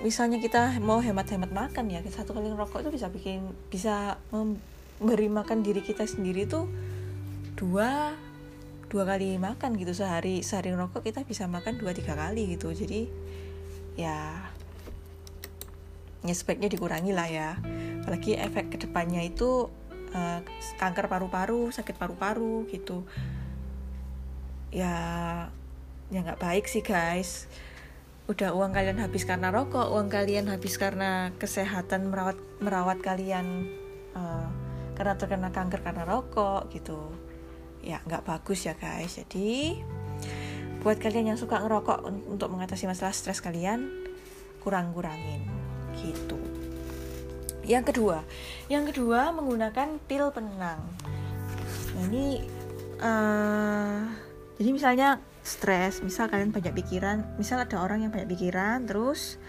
[0.00, 5.60] misalnya kita mau hemat-hemat makan ya satu kali ngerokok itu bisa bikin bisa memberi makan
[5.60, 6.64] diri kita sendiri tuh
[7.52, 8.16] dua
[8.88, 9.92] dua kali makan gitu.
[9.92, 12.72] Sehari sehari ngerokok kita bisa makan dua tiga kali gitu.
[12.72, 13.06] Jadi
[14.00, 14.48] ya
[16.24, 17.50] ya dikurangi lah ya.
[18.00, 19.68] Apalagi efek ke depannya itu
[20.16, 20.40] uh,
[20.80, 23.04] kanker paru-paru sakit paru-paru gitu.
[24.72, 24.96] Ya
[26.08, 27.46] ya nggak baik sih guys
[28.30, 33.66] udah uang kalian habis karena rokok, uang kalian habis karena kesehatan merawat merawat kalian
[34.14, 34.46] uh,
[34.94, 37.10] karena terkena kanker karena rokok gitu.
[37.82, 39.18] Ya nggak bagus ya guys.
[39.18, 39.82] Jadi
[40.78, 43.90] buat kalian yang suka ngerokok untuk mengatasi masalah stres kalian
[44.62, 45.42] kurang-kurangin
[45.98, 46.38] gitu.
[47.66, 48.22] Yang kedua,
[48.70, 50.80] yang kedua menggunakan pil penenang.
[51.98, 52.46] Nah, ini
[53.02, 54.06] uh,
[54.54, 55.18] jadi misalnya
[55.50, 55.98] stres.
[56.06, 59.42] Misal kalian banyak pikiran misal ada orang yang banyak pikiran terus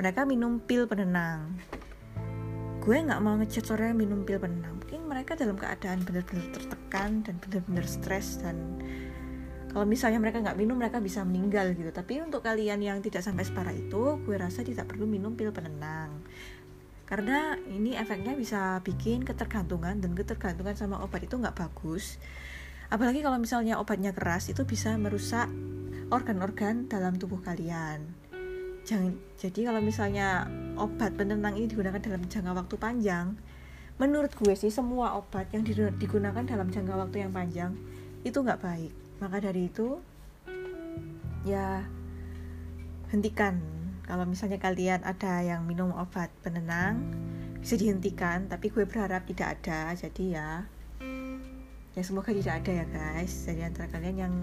[0.00, 1.60] mereka minum pil penenang.
[2.80, 4.80] Gue nggak mau ngechat orang yang minum pil penenang.
[4.80, 8.80] Mungkin mereka dalam keadaan benar-benar tertekan dan benar-benar stres dan
[9.74, 11.92] kalau misalnya mereka nggak minum mereka bisa meninggal gitu.
[11.92, 16.24] Tapi untuk kalian yang tidak sampai separah itu gue rasa tidak perlu minum pil penenang.
[17.04, 22.16] Karena ini efeknya bisa bikin ketergantungan dan ketergantungan sama obat itu nggak bagus
[22.92, 25.48] Apalagi kalau misalnya obatnya keras itu bisa merusak
[26.12, 28.04] organ-organ dalam tubuh kalian.
[28.84, 30.44] Jangan, jadi kalau misalnya
[30.76, 33.32] obat penenang ini digunakan dalam jangka waktu panjang,
[33.96, 35.64] menurut gue sih semua obat yang
[35.96, 37.72] digunakan dalam jangka waktu yang panjang
[38.28, 38.92] itu nggak baik.
[39.24, 39.96] Maka dari itu
[41.48, 41.80] ya
[43.08, 43.60] hentikan.
[44.04, 47.00] Kalau misalnya kalian ada yang minum obat penenang
[47.64, 49.96] bisa dihentikan tapi gue berharap tidak ada.
[49.96, 50.68] Jadi ya
[51.94, 54.34] ya semoga tidak ada ya guys jadi antara kalian yang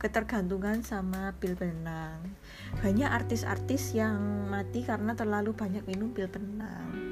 [0.00, 2.24] ketergantungan sama pil penenang
[2.80, 7.10] banyak artis-artis yang mati karena terlalu banyak minum pil penenang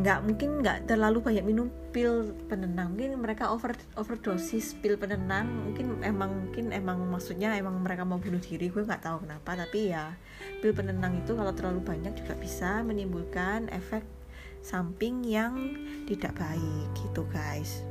[0.00, 5.98] nggak mungkin nggak terlalu banyak minum pil penenang mungkin mereka over overdosis pil penenang mungkin
[6.06, 9.60] emang mungkin emang maksudnya emang mereka mau bunuh diri gue nggak tahu kenapa.
[9.66, 10.14] Tapi ya
[10.62, 14.06] pil penenang itu kalau terlalu banyak juga bisa menimbulkan efek
[14.64, 15.74] samping yang
[16.08, 17.84] tidak baik gitu guys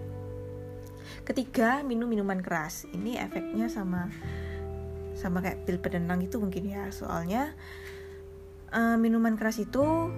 [1.29, 4.09] ketiga minum minuman keras ini efeknya sama
[5.13, 7.53] sama kayak pil penenang itu mungkin ya soalnya
[8.73, 10.09] uh, minuman keras itu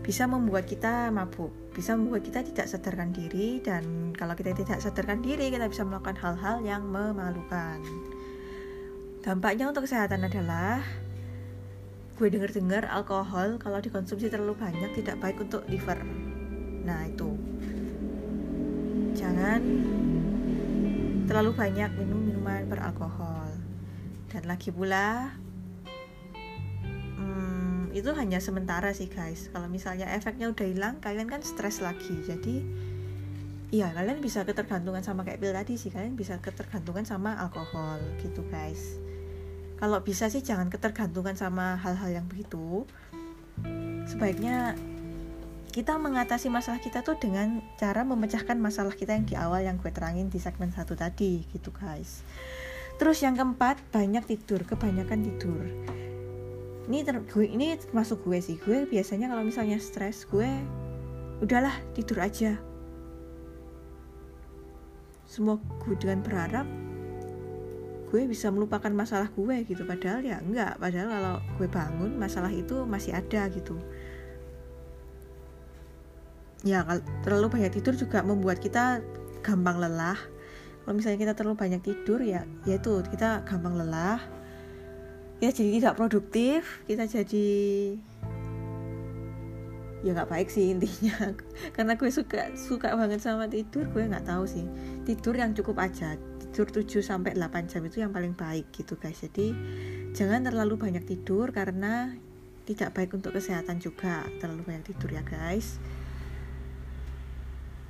[0.00, 5.20] bisa membuat kita mabuk, bisa membuat kita tidak sadarkan diri dan kalau kita tidak sadarkan
[5.20, 7.84] diri kita bisa melakukan hal-hal yang memalukan.
[9.20, 10.80] Dampaknya untuk kesehatan adalah
[12.16, 16.00] gue denger-dengar alkohol kalau dikonsumsi terlalu banyak tidak baik untuk liver.
[16.88, 17.36] Nah, itu.
[19.12, 19.60] Jangan
[21.30, 23.54] terlalu banyak minum minuman beralkohol.
[24.34, 25.30] Dan lagi pula
[27.90, 29.50] itu hanya sementara sih guys.
[29.50, 32.18] Kalau misalnya efeknya udah hilang kalian kan stres lagi.
[32.26, 32.66] Jadi
[33.70, 35.94] iya kalian bisa ketergantungan sama kayak pil tadi sih.
[35.94, 38.98] Kalian bisa ketergantungan sama alkohol gitu guys.
[39.78, 42.86] Kalau bisa sih jangan ketergantungan sama hal-hal yang begitu.
[44.06, 44.74] Sebaiknya
[45.70, 49.94] kita mengatasi masalah kita tuh dengan cara memecahkan masalah kita yang di awal yang gue
[49.94, 52.26] terangin di segmen satu tadi gitu guys.
[52.98, 55.62] Terus yang keempat banyak tidur kebanyakan tidur.
[56.90, 58.58] Ini ter gue ini termasuk gue sih.
[58.58, 60.50] Gue biasanya kalau misalnya stres gue
[61.38, 62.58] udahlah tidur aja.
[65.30, 66.66] Semua gue dengan berharap
[68.10, 69.86] gue bisa melupakan masalah gue gitu.
[69.86, 70.82] Padahal ya enggak.
[70.82, 73.78] Padahal kalau gue bangun masalah itu masih ada gitu
[76.60, 76.84] ya
[77.24, 79.00] terlalu banyak tidur juga membuat kita
[79.40, 80.18] gampang lelah.
[80.84, 84.20] Kalau misalnya kita terlalu banyak tidur ya ya itu kita gampang lelah.
[85.40, 87.48] Kita jadi tidak produktif kita jadi
[90.00, 91.32] ya nggak baik sih intinya.
[91.76, 94.66] Karena gue suka suka banget sama tidur gue nggak tahu sih.
[95.08, 96.16] Tidur yang cukup aja
[96.50, 99.22] tidur 7 sampai 8 jam itu yang paling baik gitu guys.
[99.22, 99.54] Jadi
[100.12, 102.12] jangan terlalu banyak tidur karena
[102.68, 105.80] tidak baik untuk kesehatan juga terlalu banyak tidur ya guys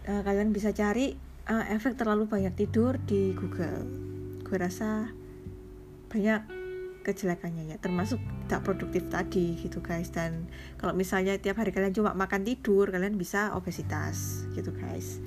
[0.08, 1.16] uh, kalian bisa cari
[1.50, 3.84] uh, efek terlalu banyak tidur di Google.
[4.46, 5.10] Gue rasa
[6.10, 6.60] banyak
[7.00, 10.12] kejelekannya ya termasuk tak produktif tadi gitu guys.
[10.12, 15.18] Dan kalau misalnya tiap hari kalian cuma makan tidur kalian bisa obesitas gitu guys.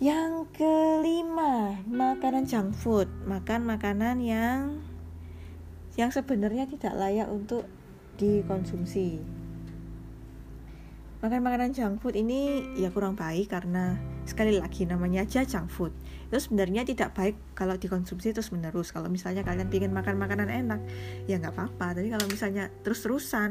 [0.00, 3.08] Yang kelima makanan junk food.
[3.28, 4.80] Makan makanan yang
[5.98, 7.68] yang sebenarnya tidak layak untuk
[8.16, 9.20] dikonsumsi
[11.20, 15.92] makan makanan junk food ini ya kurang baik karena sekali lagi namanya aja junk food.
[16.32, 20.80] Itu sebenarnya tidak baik kalau dikonsumsi terus menerus kalau misalnya kalian ingin makan makanan enak
[21.28, 22.00] ya nggak apa-apa.
[22.00, 23.50] Tapi kalau misalnya terus-terusan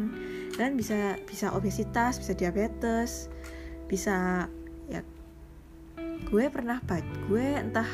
[0.57, 3.29] kalian bisa bisa obesitas bisa diabetes
[3.85, 4.49] bisa
[4.89, 5.05] ya
[6.25, 7.89] gue pernah baca gue entah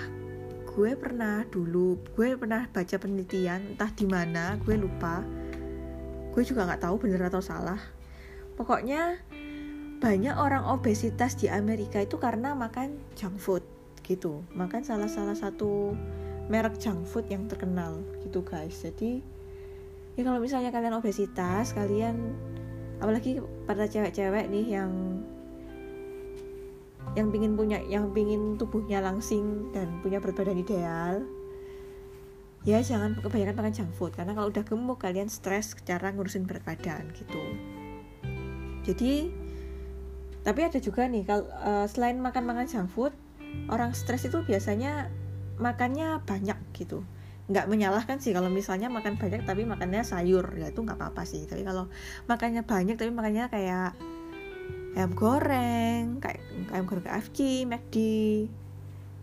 [0.72, 5.20] gue pernah dulu gue pernah baca penelitian entah di mana gue lupa.
[6.32, 7.80] Gue juga nggak tahu bener atau salah.
[8.56, 9.20] Pokoknya
[10.06, 13.65] banyak orang obesitas di Amerika itu karena makan junk food
[14.06, 14.46] gitu.
[14.54, 15.98] Makan salah salah satu
[16.46, 18.86] merek junk food yang terkenal gitu guys.
[18.86, 19.26] Jadi
[20.13, 22.38] ya kalau misalnya kalian obesitas kalian
[23.02, 24.94] apalagi pada cewek-cewek nih yang
[27.18, 31.26] yang pingin punya yang pingin tubuhnya langsing dan punya berat badan ideal
[32.62, 34.13] ya jangan kebanyakan makan junk food.
[34.13, 37.42] Karena kalau udah gemuk kalian stres cara ngurusin berat badan gitu.
[38.86, 39.44] Jadi
[40.46, 43.13] tapi ada juga nih kalau uh, selain makan makan junk food
[43.73, 45.10] orang stres itu biasanya
[45.58, 47.02] makannya banyak gitu
[47.46, 51.46] nggak menyalahkan sih kalau misalnya makan banyak tapi makannya sayur ya itu nggak apa-apa sih
[51.46, 51.89] tapi kalau
[52.25, 53.93] makannya banyak tapi makannya kayak
[54.98, 56.41] ayam goreng kayak
[56.73, 57.98] ayam goreng KFC, McD,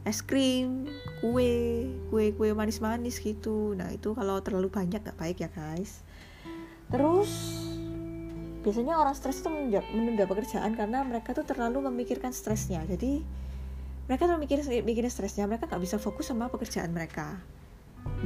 [0.05, 0.87] es krim,
[1.23, 3.73] kue, kue kue manis-manis gitu.
[3.73, 6.05] Nah itu kalau terlalu banyak nggak baik ya guys.
[6.93, 7.31] Terus
[8.63, 12.87] biasanya orang stres itu menunda, menunda pekerjaan karena mereka tuh terlalu memikirkan stresnya.
[12.87, 13.23] Jadi
[14.07, 17.39] mereka tuh mikir stresnya mereka nggak bisa fokus sama pekerjaan mereka.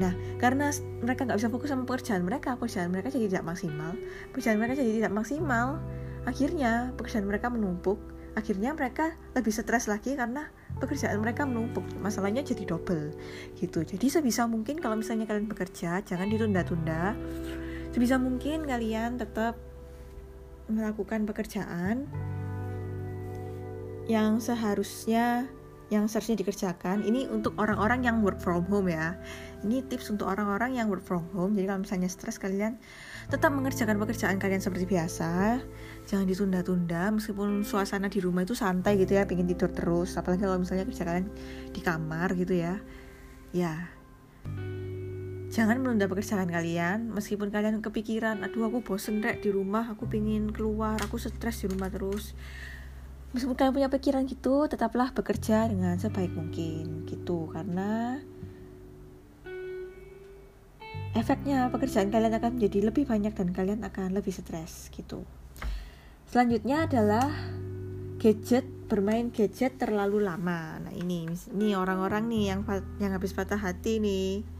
[0.01, 0.73] Nah karena
[1.05, 3.93] mereka nggak bisa fokus sama pekerjaan mereka pekerjaan mereka jadi tidak maksimal.
[4.33, 5.67] Pekerjaan mereka jadi tidak maksimal
[6.25, 8.01] akhirnya pekerjaan mereka menumpuk.
[8.37, 11.85] Akhirnya mereka lebih stres lagi karena pekerjaan mereka menumpuk.
[12.05, 13.17] Masalahnya jadi double
[13.57, 13.81] gitu.
[13.81, 17.17] Jadi sebisa mungkin kalau misalnya kalian bekerja jangan ditunda-tunda.
[17.97, 19.57] Sebisa mungkin kalian tetap
[20.67, 22.07] melakukan pekerjaan
[24.07, 25.51] yang seharusnya
[25.87, 27.07] yang seharusnya dikerjakan.
[27.07, 29.15] Ini untuk orang-orang yang work from home ya.
[29.63, 31.55] Ini tips untuk orang-orang yang work from home.
[31.55, 32.75] Jadi kalau misalnya stres kalian
[33.31, 35.63] tetap mengerjakan pekerjaan kalian seperti biasa.
[36.11, 37.15] Jangan ditunda-tunda.
[37.15, 40.19] Meskipun suasana di rumah itu santai gitu ya pengen tidur terus.
[40.19, 41.27] Apalagi kalau misalnya kerja kalian
[41.71, 42.83] di kamar gitu ya.
[43.55, 43.96] Ya
[45.57, 47.09] jangan menunda pekerjaan kalian.
[47.17, 51.73] Meskipun kalian kepikiran aduh aku bosen rek di rumah aku pengen keluar aku stres di
[51.73, 52.37] rumah terus.
[53.33, 57.49] Meskipun kalian punya pikiran gitu tetaplah bekerja dengan sebaik mungkin gitu.
[57.49, 58.21] Karena
[61.17, 65.25] efeknya pekerjaan kalian akan menjadi lebih banyak dan kalian akan lebih stres gitu.
[66.29, 67.33] Selanjutnya adalah
[68.21, 70.77] gadget bermain gadget terlalu lama.
[70.85, 71.25] Nah ini
[71.57, 72.61] ini orang-orang nih yang
[73.01, 74.56] yang habis patah hati nih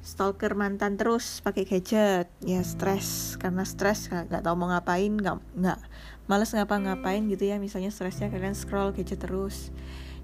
[0.00, 2.28] stalker mantan terus pakai gadget.
[2.44, 3.36] Ya stres.
[3.36, 5.78] Karena stres nggak tahu mau ngapain nggak nggak
[6.26, 7.56] males ngapa-ngapain gitu ya.
[7.60, 9.70] Misalnya stresnya kalian scroll gadget terus.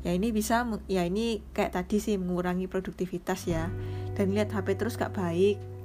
[0.05, 3.69] Ya ini bisa ya ini kayak tadi sih mengurangi produktivitas ya.
[4.17, 5.77] Dan lihat HP terus gak baik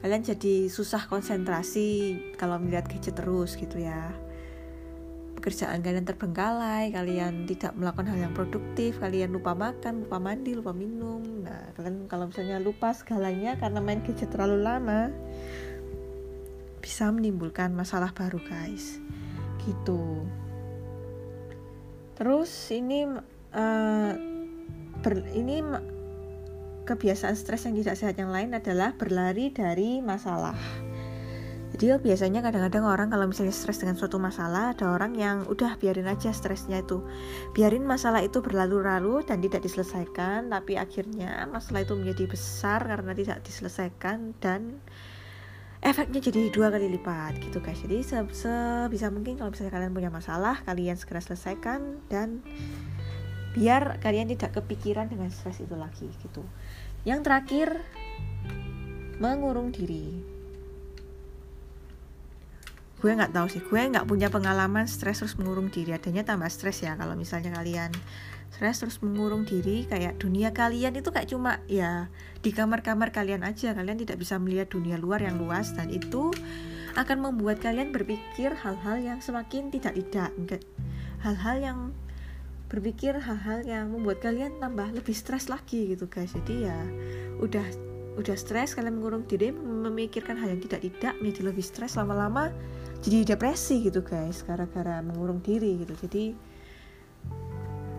[0.00, 4.08] kalian jadi susah konsentrasi kalau melihat gadget terus gitu ya
[5.40, 10.76] pekerjaan kalian terbengkalai kalian tidak melakukan hal yang produktif kalian lupa makan lupa mandi lupa
[10.76, 11.24] minum.
[11.40, 15.08] Nah kalian kalau misalnya lupa segalanya karena main gadget terlalu lama
[16.84, 19.00] bisa menimbulkan masalah baru guys.
[19.64, 20.28] Gitu.
[22.20, 23.08] Terus ini
[23.56, 24.12] uh,
[25.00, 25.64] ber, ini
[26.84, 30.56] kebiasaan stres yang tidak sehat yang lain adalah berlari dari masalah
[31.80, 36.12] jadi biasanya kadang-kadang orang kalau misalnya stres dengan suatu masalah ada orang yang udah biarin
[36.12, 37.00] aja stresnya itu.
[37.56, 43.40] Biarin masalah itu berlalu-lalu dan tidak diselesaikan tapi akhirnya masalah itu menjadi besar karena tidak
[43.48, 44.76] diselesaikan dan
[45.80, 47.80] efeknya jadi dua kali lipat gitu guys.
[47.80, 52.44] Jadi sebisa mungkin kalau misalnya kalian punya masalah kalian segera selesaikan dan
[53.56, 56.44] biar kalian tidak kepikiran dengan stres itu lagi gitu.
[57.08, 57.68] Yang terakhir
[59.16, 60.39] mengurung diri
[63.00, 63.64] gue nggak tahu sih.
[63.64, 65.96] Gue nggak punya pengalaman stres terus mengurung diri.
[65.96, 67.90] Adanya tambah stres ya kalau misalnya kalian
[68.52, 72.12] stres terus mengurung diri kayak dunia kalian itu kayak cuma ya
[72.44, 73.72] di kamar-kamar kalian aja.
[73.72, 76.28] Kalian tidak bisa melihat dunia luar yang luas dan itu
[76.94, 80.30] akan membuat kalian berpikir hal-hal yang semakin tidak tidak
[81.24, 81.78] hal-hal yang
[82.70, 86.36] berpikir hal-hal yang membuat kalian tambah lebih stres lagi gitu guys.
[86.36, 86.78] Jadi ya
[87.40, 92.50] udah udah stres kalian mengurung diri memikirkan hal yang tidak tidak menjadi lebih stres lama-lama
[93.00, 94.44] jadi depresi gitu guys.
[94.44, 95.96] Gara-gara mengurung diri gitu.
[95.96, 96.24] Jadi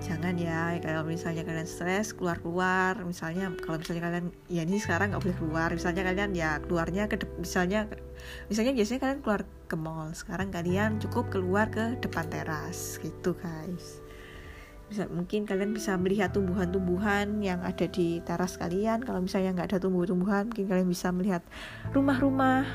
[0.01, 0.77] jangan ya.
[0.81, 5.37] Kalau misalnya kalian stres keluar keluar misalnya kalau misalnya kalian ya ini sekarang nggak boleh
[5.41, 5.69] keluar.
[5.73, 7.89] Misalnya kalian ya keluarnya ke misalnya
[8.49, 10.09] misalnya biasanya kalian keluar ke mall.
[10.13, 14.01] Sekarang kalian cukup keluar ke depan teras gitu guys.
[14.91, 19.01] Bisa mungkin kalian bisa melihat tumbuhan-tumbuhan yang ada di teras kalian.
[19.01, 21.41] Kalau misalnya nggak ada tumbuh-tumbuhan mungkin kalian bisa melihat
[21.95, 22.67] rumah-rumah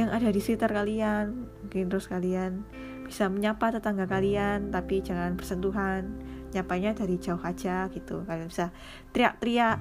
[0.00, 2.66] yang ada di sekitar kalian mungkin terus kalian
[3.06, 6.18] bisa menyapa tetangga kalian tapi jangan bersentuhan.
[6.50, 8.26] Nyapanya dari jauh aja gitu.
[8.26, 8.74] Kalian bisa
[9.14, 9.78] teriak-teriak.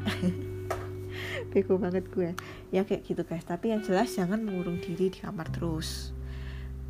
[1.50, 2.38] Bego banget gue.
[2.70, 3.42] Ya kayak gitu guys.
[3.42, 6.14] Tapi yang jelas jangan mengurung diri di kamar terus.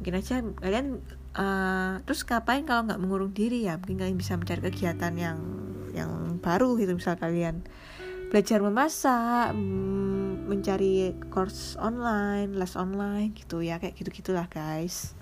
[0.03, 0.99] Mungkin aja kalian
[1.39, 3.79] uh, terus ngapain kalau nggak mengurung diri ya?
[3.79, 5.39] Mungkin kalian bisa mencari kegiatan yang
[5.95, 7.63] yang baru gitu misal kalian
[8.29, 15.13] belajar memasak mm, mencari course online les online gitu ya kayak gitu gitulah guys.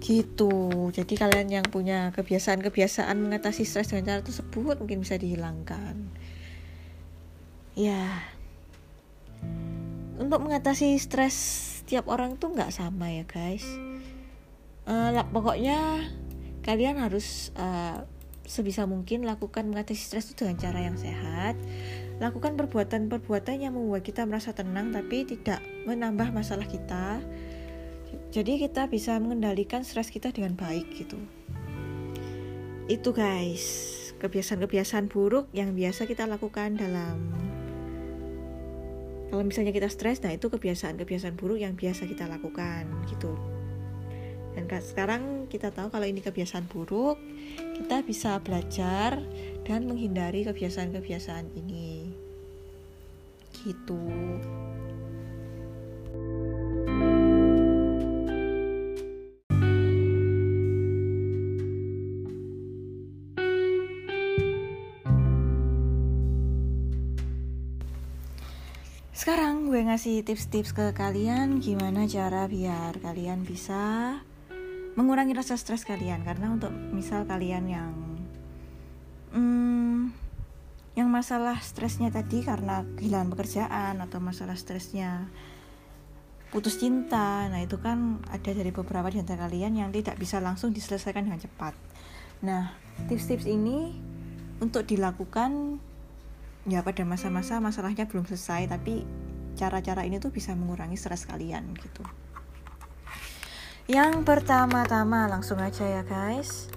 [0.00, 0.52] Gitu.
[0.92, 5.96] Jadi kalian yang punya kebiasaan-kebiasaan mengatasi stres dengan cara tersebut mungkin bisa dihilangkan.
[7.76, 8.24] Ya.
[10.20, 11.36] Untuk mengatasi stres
[11.84, 13.64] setiap orang tuh nggak sama ya guys.
[14.84, 16.04] Uh, pokoknya
[16.64, 18.04] kalian harus uh,
[18.44, 21.56] sebisa mungkin lakukan mengatasi stres itu dengan cara yang sehat
[22.24, 27.20] lakukan perbuatan-perbuatan yang membuat kita merasa tenang tapi tidak menambah masalah kita.
[28.32, 31.20] Jadi kita bisa mengendalikan stres kita dengan baik gitu.
[32.88, 33.92] Itu guys
[34.24, 37.20] kebiasaan-kebiasaan buruk yang biasa kita lakukan dalam
[39.28, 43.36] kalau misalnya kita stres nah itu kebiasaan-kebiasaan buruk yang biasa kita lakukan gitu.
[44.54, 47.18] Dan sekarang kita tahu kalau ini kebiasaan buruk
[47.74, 49.18] kita bisa belajar
[49.66, 51.93] dan menghindari kebiasaan-kebiasaan ini
[53.64, 53.98] gitu.
[69.14, 74.20] Sekarang gue ngasih tips-tips ke kalian gimana cara biar kalian bisa
[75.00, 78.13] mengurangi rasa stres kalian karena untuk misal kalian yang
[80.94, 85.26] yang masalah stresnya tadi karena kehilangan pekerjaan atau masalah stresnya
[86.54, 90.70] putus cinta nah itu kan ada dari beberapa di antara kalian yang tidak bisa langsung
[90.70, 91.74] diselesaikan dengan cepat.
[92.46, 92.78] Nah
[93.10, 93.98] tips-tips ini
[94.62, 95.82] untuk dilakukan
[96.70, 99.02] ya pada masa-masa masalahnya belum selesai tapi
[99.58, 102.06] cara-cara ini tuh bisa mengurangi stres kalian gitu.
[103.90, 106.70] Yang pertama-tama langsung aja ya guys.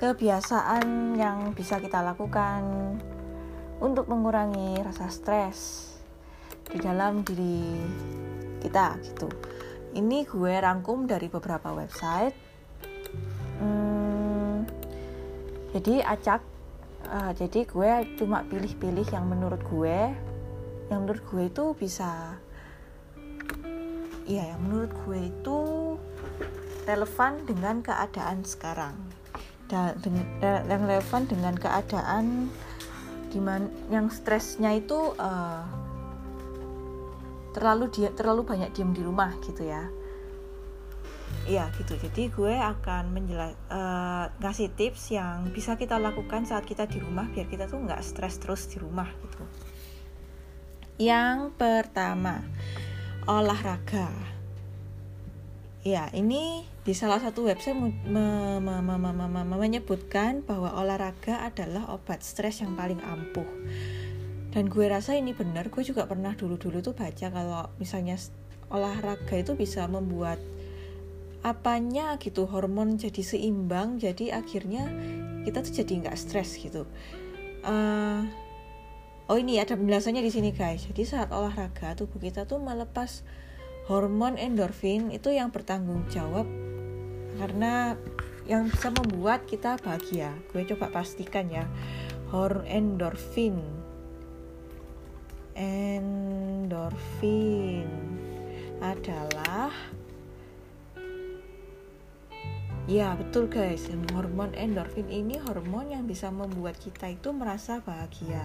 [0.00, 2.96] Kebiasaan yang bisa kita lakukan
[3.82, 5.90] untuk mengurangi rasa stres
[6.68, 7.80] di dalam diri
[8.62, 9.28] kita gitu.
[9.94, 12.34] Ini gue rangkum dari beberapa website.
[13.62, 14.66] Hmm,
[15.70, 16.42] jadi acak
[17.06, 20.10] uh, jadi gue cuma pilih-pilih yang menurut gue.
[20.90, 22.10] Yang menurut gue itu bisa
[24.24, 25.58] iya yang menurut gue itu
[26.88, 28.96] relevan dengan keadaan sekarang.
[29.68, 29.96] Dan
[30.42, 32.52] yang relevan dengan keadaan
[33.34, 35.66] di mana yang stresnya itu uh,
[37.50, 39.90] terlalu dia terlalu banyak diem di rumah gitu ya
[41.44, 42.00] Iya gitu.
[42.00, 47.28] Jadi gue akan menjelas uh, ngasih tips yang bisa kita lakukan saat kita di rumah
[47.28, 49.44] biar kita tuh nggak stres terus di rumah gitu.
[50.96, 52.40] Yang pertama
[53.28, 54.33] olahraga.
[55.84, 57.76] Ya, ini di salah satu website
[59.44, 63.44] menyebutkan bahwa olahraga adalah obat stres yang paling ampuh.
[64.48, 68.16] Dan gue rasa ini benar, gue juga pernah dulu-dulu tuh baca kalau misalnya
[68.72, 70.40] olahraga itu bisa membuat
[71.44, 74.88] apanya gitu hormon jadi seimbang jadi akhirnya
[75.44, 76.88] kita tuh jadi nggak stres gitu
[77.68, 78.24] uh,
[79.28, 83.20] oh ini ada penjelasannya di sini guys jadi saat olahraga tubuh kita tuh melepas
[83.84, 86.48] hormon endorfin itu yang bertanggung jawab.
[87.36, 87.98] Karena
[88.44, 90.32] yang bisa membuat kita bahagia.
[90.52, 91.64] Gue coba pastikan ya.
[92.32, 93.60] Hormon endorfin.
[95.54, 96.84] Endorfin
[98.82, 99.70] adalah
[102.84, 108.44] Ya betul guys, hormon endorfin ini hormon yang bisa membuat kita itu merasa bahagia.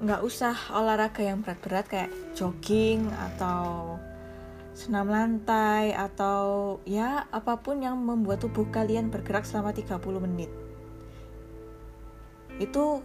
[0.00, 3.96] Nggak usah olahraga yang berat-berat kayak jogging atau
[4.72, 10.48] senam lantai atau ya apa pun yang membuat tubuh kalian bergerak selama 30 menit.
[12.56, 13.04] Itu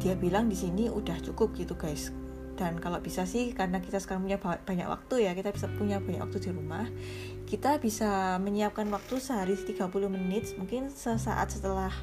[0.00, 2.12] dia bilang di sini udah cukup gitu guys
[2.58, 6.18] dan kalau bisa sih karena kita sekarang punya banyak waktu ya kita bisa punya banyak
[6.18, 6.90] waktu di rumah
[7.46, 11.94] kita bisa menyiapkan waktu sehari 30 menit mungkin sesaat setelah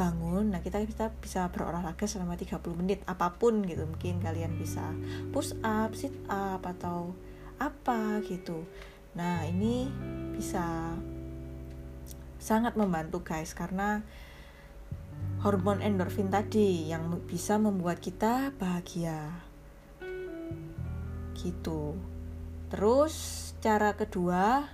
[0.00, 3.84] bangun nah kita kita bisa berolahraga selama 30 menit apa pun gitu.
[3.84, 4.96] Mungkin kalian bisa
[5.28, 7.12] push up sit up atau
[7.60, 8.64] apa gitu.
[9.12, 9.92] Nah ini
[10.32, 10.96] bisa
[12.40, 14.00] sangat membantu guys karena
[15.44, 19.44] hormon endorfin tadi yang bisa membuat kita bahagia.
[21.36, 22.00] Gitu.
[22.72, 23.14] Terus
[23.60, 24.64] cara kedua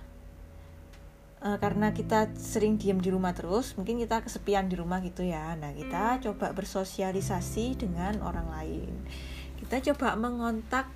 [1.41, 5.53] uh, karena kita sering diem di rumah terus mungkin kita kesepian di rumah gitu ya.
[5.57, 8.91] Nah kita coba bersosialisasi dengan orang lain.
[9.57, 10.87] Kita coba mengontak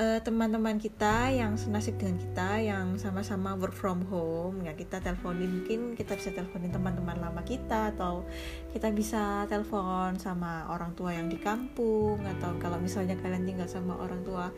[0.00, 4.64] uh, teman-teman kita yang senasib dengan kita yang sama-sama work from home.
[4.64, 8.24] Ya kita teleponin mungkin kita bisa teleponin teman-teman lama kita atau
[8.72, 13.98] kita bisa telepon sama orang tua yang di kampung atau kalau misalnya kalian tinggal sama
[14.00, 14.48] orang tua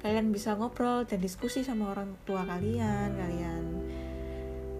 [0.00, 3.64] kalian bisa ngobrol dan diskusi sama orang tua kalian kalian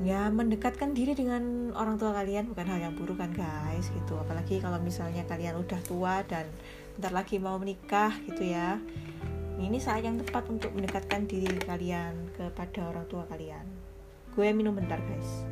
[0.00, 4.16] ya mendekatkan diri dengan orang tua kalian bukan hal yang buruk kan guys gitu.
[4.16, 6.48] Apalagi kalau misalnya kalian udah tua dan
[6.96, 8.80] bentar lagi mau menikah gitu ya.
[9.60, 13.68] Ini saat yang tepat untuk mendekatkan diri kalian kepada orang tua kalian.
[14.32, 15.44] Gue minum bentar guys.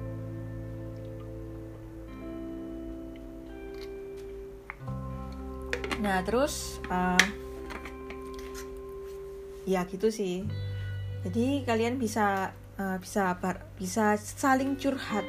[6.00, 7.20] Nah terus uh,
[9.68, 10.48] ya gitu sih.
[11.28, 15.26] Jadi kalian bisa uh, bisa bar, bisa saling curhat.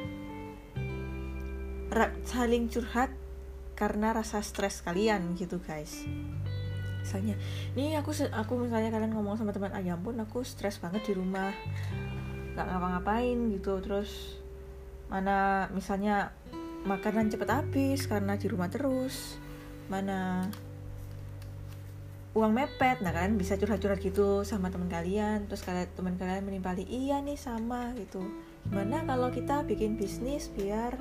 [1.90, 3.10] Ra, saling curhat
[3.74, 6.06] karena rasa stres kalian gitu guys.
[7.00, 7.34] Misalnya
[7.74, 11.50] nih aku aku misalnya kalian ngomong sama teman ayam pun aku stres banget di rumah.
[12.54, 13.82] Nggak ngapa-ngapain gitu.
[13.82, 14.38] Terus
[15.10, 16.30] mana misalnya
[16.86, 19.40] makanan cepet habis karena di rumah terus.
[19.90, 20.46] Mana
[22.30, 25.50] uang mepet nah kalian bisa curhat-curhat gitu sama teman kalian.
[25.50, 28.22] Terus kalian teman kalian menimpali iya nih sama gitu.
[28.70, 30.94] Gimana kalau kita bikin bisnis biar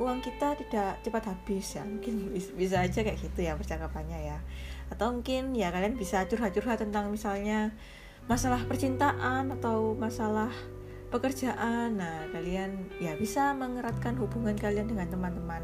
[0.00, 1.76] uang kita tidak cepat habis?
[1.76, 4.38] Ya mungkin bisa aja kayak gitu ya percakapannya ya.
[4.88, 7.76] Atau mungkin ya kalian bisa curhat-curhat tentang misalnya
[8.24, 10.48] masalah percintaan atau masalah
[11.12, 12.00] pekerjaan.
[12.00, 15.60] Nah kalian ya bisa mengeratkan hubungan kalian dengan teman-teman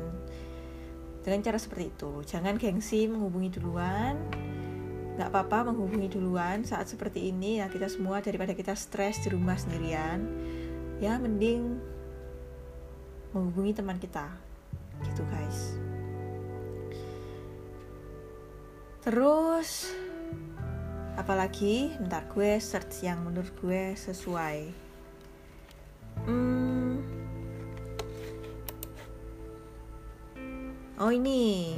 [1.25, 2.21] dengan cara seperti itu.
[2.29, 4.21] Jangan gengsi menghubungi duluan
[5.17, 9.57] nggak apa-apa menghubungi duluan saat seperti ini ya kita semua daripada kita stres di rumah
[9.57, 10.21] sendirian.
[11.01, 11.81] Ya mending
[13.33, 14.29] menghubungi teman kita.
[15.01, 15.81] Gitu guys.
[19.01, 19.89] Terus
[21.17, 24.57] apalagi ntar gue search yang menurut gue sesuai.
[26.29, 27.01] Hmm.
[30.97, 31.77] Oh ini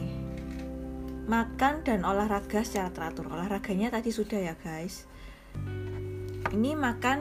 [1.28, 3.28] makan dan olahraga secara teratur.
[3.28, 5.04] Olahraganya tadi sudah ya guys.
[6.48, 7.18] Ini makan.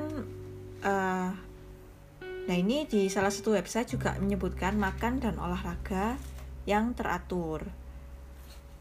[0.81, 1.31] Uh,
[2.47, 6.15] nah ini di salah satu website juga menyebutkan makan dan olahraga
[6.63, 7.67] yang teratur.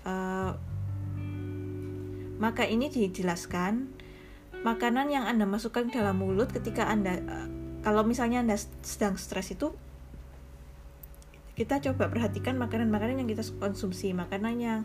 [0.07, 0.55] Uh,
[2.39, 3.91] maka ini dijelaskan
[4.63, 7.49] makanan yang anda masukkan dalam mulut ketika anda uh,
[7.83, 8.55] kalau misalnya anda
[8.87, 9.75] sedang stres itu
[11.57, 14.13] kita coba perhatikan makanan-makanan yang kita konsumsi.
[14.13, 14.81] Makanan yang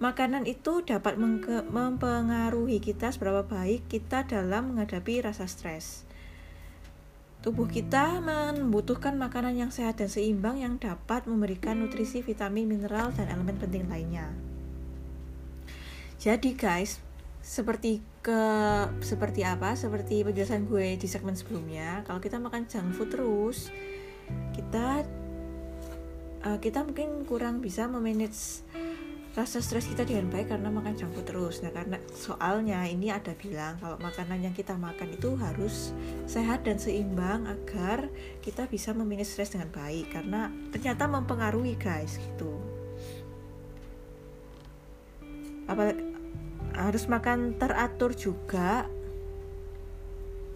[0.00, 1.20] makanan itu dapat
[1.68, 6.08] mempengaruhi kita seberapa baik kita dalam menghadapi rasa stres.
[7.38, 13.30] Tubuh kita membutuhkan makanan yang sehat dan seimbang yang dapat memberikan nutrisi vitamin mineral dan
[13.30, 14.32] elemen penting lainnya.
[16.18, 16.98] Jadi guys
[17.38, 18.42] seperti ke
[19.04, 19.78] seperti apa?
[19.78, 23.70] Seperti penjelasan gue di segmen sebelumnya kalau kita makan junk food terus
[24.56, 25.06] kita
[26.44, 28.62] uh, kita mungkin kurang bisa memanage
[29.38, 31.62] rasa stres kita dengan baik karena makan food terus.
[31.62, 35.94] Nah karena soalnya ini ada bilang kalau makanan yang kita makan itu harus
[36.26, 38.10] sehat dan seimbang agar
[38.42, 42.50] kita bisa memanage stres dengan baik karena ternyata mempengaruhi guys gitu.
[45.70, 45.94] Apa
[46.74, 48.90] harus makan teratur juga.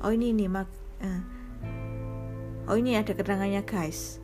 [0.03, 0.66] Oh ini nih mak
[1.07, 1.22] uh.
[2.66, 4.21] oh ini ada keterangannya guys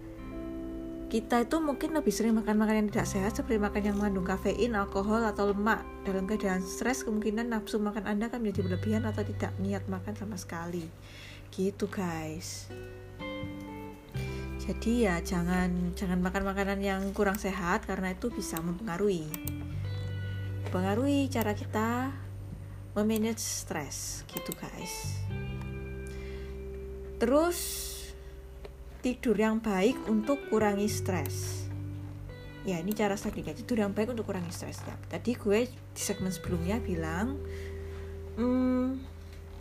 [1.09, 4.77] kita itu mungkin lebih sering makan makanan yang tidak sehat seperti makan yang mengandung kafein,
[4.77, 5.81] alkohol, atau lemak.
[6.05, 10.37] Dalam keadaan stres, kemungkinan nafsu makan Anda akan menjadi berlebihan atau tidak niat makan sama
[10.37, 10.85] sekali.
[11.49, 12.69] Gitu guys.
[14.69, 19.25] Jadi ya jangan jangan makan makanan yang kurang sehat karena itu bisa mempengaruhi
[20.69, 22.13] mempengaruhi cara kita
[22.93, 25.17] memanage stres gitu guys
[27.17, 27.57] terus
[28.99, 31.67] tidur yang baik untuk kurangi stres.
[32.67, 34.83] Ya ini cara selanjutnya tidur yang baik untuk kurangi stres.
[34.85, 37.39] Ya tadi gue di segmen sebelumnya bilang
[38.37, 38.99] hmm,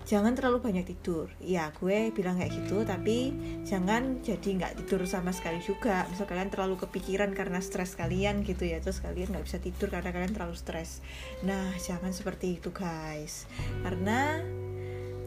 [0.10, 1.30] jangan terlalu banyak tidur.
[1.38, 3.32] Ya gue bilang kayak gitu tapi
[3.64, 6.10] jangan jadi nggak tidur sama sekali juga.
[6.10, 10.10] Misal kalian terlalu kepikiran karena stres kalian gitu ya terus kalian nggak bisa tidur karena
[10.10, 11.06] kalian terlalu stres.
[11.46, 13.46] Nah jangan seperti itu guys.
[13.86, 14.42] Karena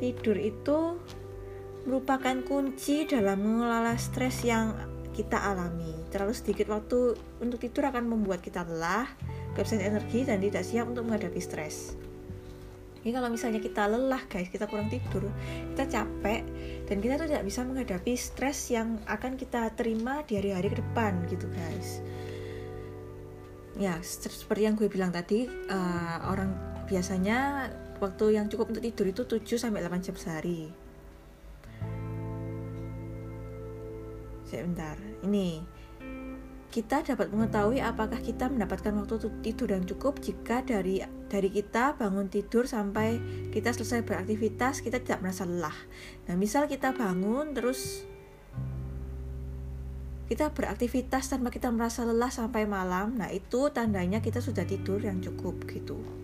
[0.02, 0.98] tidur itu
[1.90, 4.78] merupakan kunci dalam mengelola stres yang
[5.10, 9.10] kita alami terlalu sedikit waktu untuk tidur akan membuat kita lelah
[9.58, 11.98] kehabisan energi dan tidak siap untuk menghadapi stres
[13.00, 15.32] ini kalau misalnya kita lelah guys, kita kurang tidur,
[15.72, 16.44] kita capek
[16.84, 21.24] dan kita tuh tidak bisa menghadapi stres yang akan kita terima di hari-hari ke depan
[21.32, 22.04] gitu guys.
[23.80, 26.52] Ya, seperti yang gue bilang tadi, uh, orang
[26.92, 27.72] biasanya
[28.04, 30.68] waktu yang cukup untuk tidur itu 7 sampai 8 jam sehari.
[34.50, 35.62] Sebentar, ini
[36.74, 40.98] kita dapat mengetahui apakah kita mendapatkan waktu tidur yang cukup jika dari
[41.30, 43.22] dari kita bangun tidur sampai
[43.54, 45.78] kita selesai beraktivitas kita tidak merasa lelah.
[46.26, 48.02] Nah, misal kita bangun terus
[50.26, 55.22] kita beraktivitas tanpa kita merasa lelah sampai malam, nah itu tandanya kita sudah tidur yang
[55.22, 56.19] cukup gitu.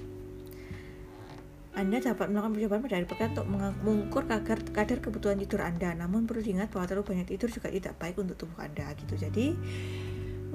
[1.77, 3.47] Anda dapat melakukan percobaan pada hari pekan untuk
[3.85, 5.93] mengukur kadar, kadar kebutuhan tidur Anda.
[5.93, 9.15] Namun perlu diingat bahwa terlalu banyak tidur juga tidak baik untuk tubuh Anda gitu.
[9.21, 9.47] Jadi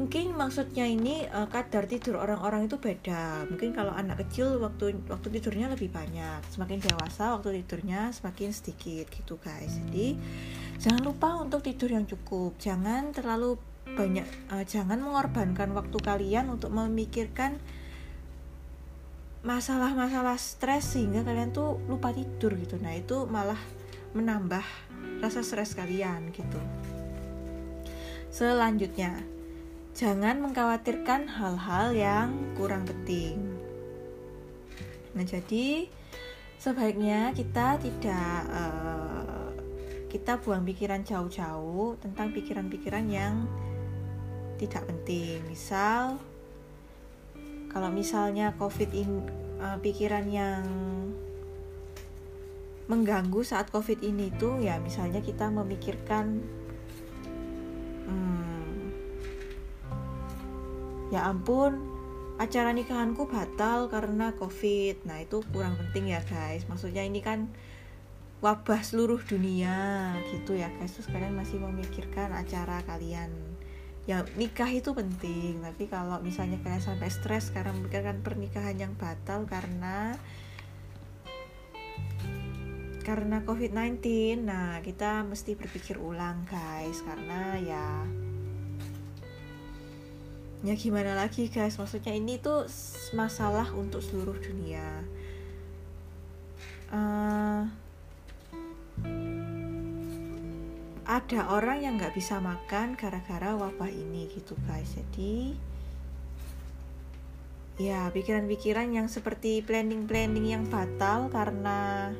[0.02, 5.28] mungkin maksudnya ini uh, kadar tidur orang-orang itu beda mungkin kalau anak kecil waktu waktu
[5.38, 10.16] tidurnya lebih banyak semakin dewasa waktu tidurnya semakin sedikit gitu guys jadi
[10.80, 13.60] jangan lupa untuk tidur yang cukup jangan terlalu
[13.94, 17.60] banyak uh, jangan mengorbankan waktu kalian untuk memikirkan
[19.42, 23.60] masalah-masalah stres sehingga kalian tuh lupa tidur gitu nah itu malah
[24.14, 24.64] menambah
[25.22, 26.62] rasa stres kalian gitu
[28.30, 29.22] selanjutnya
[29.92, 33.38] jangan mengkhawatirkan hal-hal yang kurang penting.
[35.12, 35.92] Nah, jadi
[36.56, 39.52] sebaiknya kita tidak uh,
[40.08, 43.48] kita buang pikiran jauh-jauh tentang pikiran-pikiran yang
[44.56, 45.44] tidak penting.
[45.52, 46.20] Misal
[47.72, 49.24] kalau misalnya COVID ini
[49.64, 50.68] uh, pikiran yang
[52.92, 56.44] mengganggu saat covid ini tuh ya misalnya kita memikirkan
[58.04, 58.92] hmm,
[61.16, 61.80] ya ampun
[62.36, 65.00] acara nikahanku batal karena covid.
[65.08, 66.68] Nah itu kurang penting ya guys.
[66.68, 67.48] Maksudnya ini kan
[68.44, 70.92] wabah seluruh dunia gitu ya guys.
[70.98, 73.51] Terus kalian masih memikirkan acara kalian
[74.10, 79.46] ya nikah itu penting tapi kalau misalnya kalian sampai stres karena memikirkan pernikahan yang batal
[79.46, 80.18] karena
[83.06, 84.02] karena COVID-19
[84.42, 87.88] nah kita mesti berpikir ulang guys karena ya
[90.62, 92.70] ya gimana lagi guys maksudnya ini tuh
[93.18, 95.02] masalah untuk seluruh dunia.
[96.92, 97.66] Uh,
[101.06, 104.94] ada orang yang nggak bisa makan gara-gara wabah ini gitu guys.
[104.94, 105.58] Jadi
[107.82, 112.12] ya pikiran-pikiran yang seperti planning-planning yang fatal karena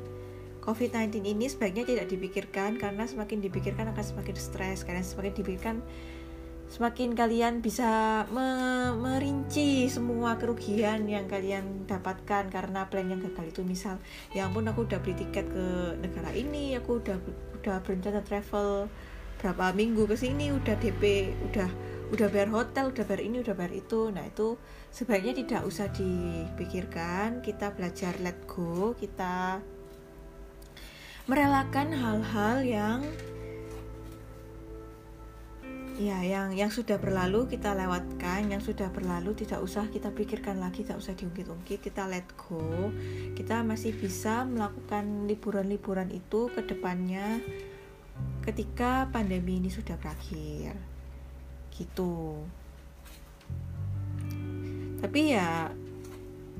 [0.62, 5.76] COVID-19 ini sebaiknya tidak dipikirkan karena semakin dipikirkan akan semakin stres karena semakin dipikirkan
[6.72, 8.48] semakin kalian bisa me
[8.96, 13.60] merinci semua kerugian yang kalian dapatkan karena plan yang gagal itu.
[13.66, 14.00] Misal
[14.32, 15.66] ya ampun aku udah beli tiket ke
[16.00, 17.20] negara ini aku udah
[17.62, 18.90] udah berencana travel
[19.38, 21.70] berapa minggu ke sini udah DP udah
[22.10, 24.10] udah bayar hotel udah bayar ini udah bayar itu.
[24.10, 24.58] Nah itu
[24.90, 27.40] sebaiknya tidak usah dipikirkan.
[27.40, 29.62] Kita belajar let go kita
[31.30, 33.00] merelakan hal-hal yang
[36.00, 40.84] ya yang yang sudah berlalu kita lewatkan yang sudah berlalu tidak usah kita pikirkan lagi
[40.86, 42.90] tidak usah diungkit-ungkit kita let go.
[43.36, 47.44] Kita masih bisa melakukan liburan-liburan itu ke depannya
[48.42, 50.76] ketika pandemi ini sudah berakhir.
[51.72, 52.40] Gitu.
[55.02, 55.72] Tapi ya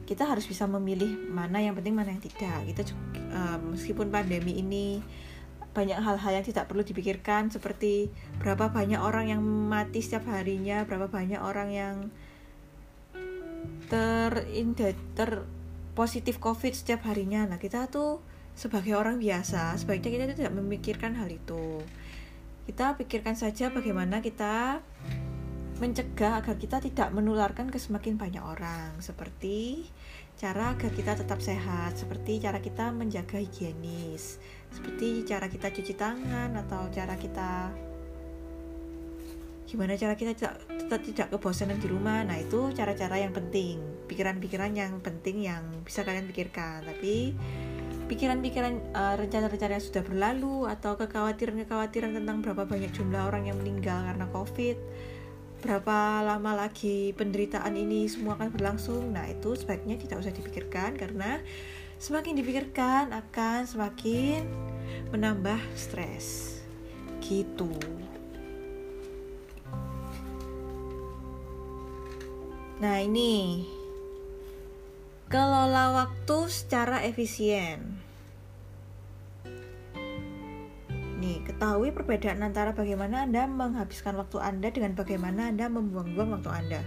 [0.03, 2.68] kita harus bisa memilih mana yang penting mana yang tidak.
[2.68, 2.83] Kita
[3.33, 5.01] uh, meskipun pandemi ini
[5.73, 11.09] banyak hal-hal yang tidak perlu dipikirkan seperti berapa banyak orang yang mati setiap harinya, berapa
[11.09, 11.97] banyak orang yang
[13.89, 14.45] ter
[15.16, 15.31] ter
[15.93, 17.49] positif covid setiap harinya.
[17.49, 18.20] Nah kita tuh
[18.53, 21.81] sebagai orang biasa sebaiknya kita tidak memikirkan hal itu.
[22.68, 24.85] Kita pikirkan saja bagaimana kita
[25.83, 29.91] mencegah agar kita tidak menularkan ke semakin banyak orang seperti
[30.43, 34.43] cara agar kita tetap sehat seperti cara kita menjaga higienis
[34.74, 37.70] seperti cara kita cuci tangan atau cara kita
[39.70, 42.20] gimana cara kita tidak tetap tidak kebosanan di rumah.
[42.20, 46.84] Nah itu cara-cara yang penting pikiran-pikiran yang penting yang bisa kalian pikirkan.
[46.84, 47.32] Tapi
[48.12, 54.05] pikiran-pikiran uh, rencana-rencana yang sudah berlalu atau kekhawatiran-kekhawatiran tentang berapa banyak jumlah orang yang meninggal
[54.05, 54.76] karena covid
[55.63, 61.39] berapa lama lagi penderitaan ini semua akan berlangsung nah itu sebaiknya tidak usah dipikirkan karena
[62.03, 64.43] Semakin dipikirkan akan semakin
[65.15, 66.59] menambah stres.
[67.23, 67.71] Gitu.
[72.83, 73.63] Nah, ini
[75.31, 78.03] kelola waktu secara efisien.
[81.23, 86.81] Nih, ketahui perbedaan antara bagaimana Anda menghabiskan waktu Anda dengan bagaimana Anda membuang-buang waktu Anda.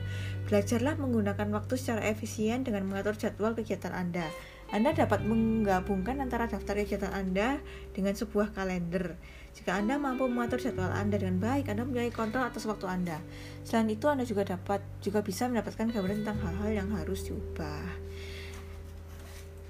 [0.51, 4.27] Belajarlah menggunakan waktu secara efisien dengan mengatur jadwal kegiatan Anda.
[4.75, 7.63] Anda dapat menggabungkan antara daftar kegiatan Anda
[7.95, 9.15] dengan sebuah kalender.
[9.55, 13.23] Jika Anda mampu mengatur jadwal Anda dengan baik, Anda mempunyai kontrol atas waktu Anda.
[13.63, 17.87] Selain itu, Anda juga dapat juga bisa mendapatkan gambaran tentang hal-hal yang harus diubah.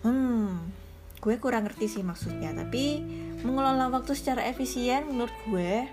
[0.02, 0.74] Hmm,
[1.26, 3.02] gue kurang ngerti sih maksudnya, tapi
[3.42, 5.90] mengelola waktu secara efisien menurut gue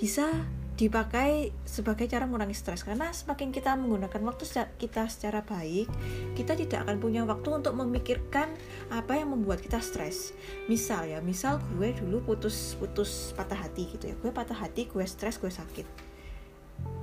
[0.00, 0.32] bisa
[0.76, 2.84] dipakai sebagai cara mengurangi stres.
[2.84, 4.44] Karena semakin kita menggunakan waktu
[4.76, 5.88] kita secara baik
[6.36, 8.52] kita tidak akan punya waktu untuk memikirkan
[8.92, 10.36] apa yang membuat kita stres.
[10.68, 14.14] Misal ya misal gue dulu putus putus patah hati gitu ya.
[14.20, 15.88] Gue patah hati gue stres gue sakit.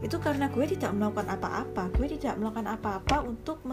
[0.06, 1.90] Itu karena gue tidak melakukan apa-apa.
[1.98, 3.66] Gue tidak melakukan apa-apa untuk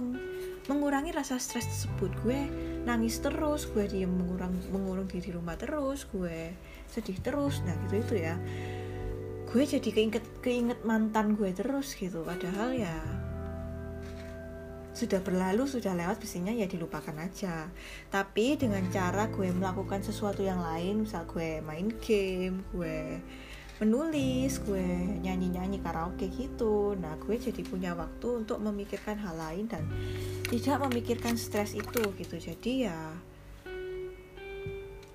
[0.71, 2.15] mengurangi rasa stres tersebut.
[2.23, 2.47] Gue
[2.87, 6.55] nangis terus gue diem mengurang mengurung diri di rumah terus gue
[6.87, 7.67] sedih terus.
[7.67, 8.39] Nah gitu itu ya.
[9.51, 12.23] Gue jadi keinget keinget mantan gue terus gitu.
[12.23, 12.95] Padahal ya
[14.95, 17.67] sudah berlalu sudah lewat biasanya ya dilupakan aja.
[18.07, 23.19] Tapi dengan cara gue melakukan sesuatu yang lain misal gue main game gue
[23.81, 24.85] menulis gue
[25.25, 26.93] nyanyi nyanyi karaoke gitu.
[27.01, 29.89] Nah gue jadi punya waktu untuk memikirkan hal lain dan
[30.53, 32.37] tidak memikirkan stres itu gitu.
[32.37, 33.17] Jadi ya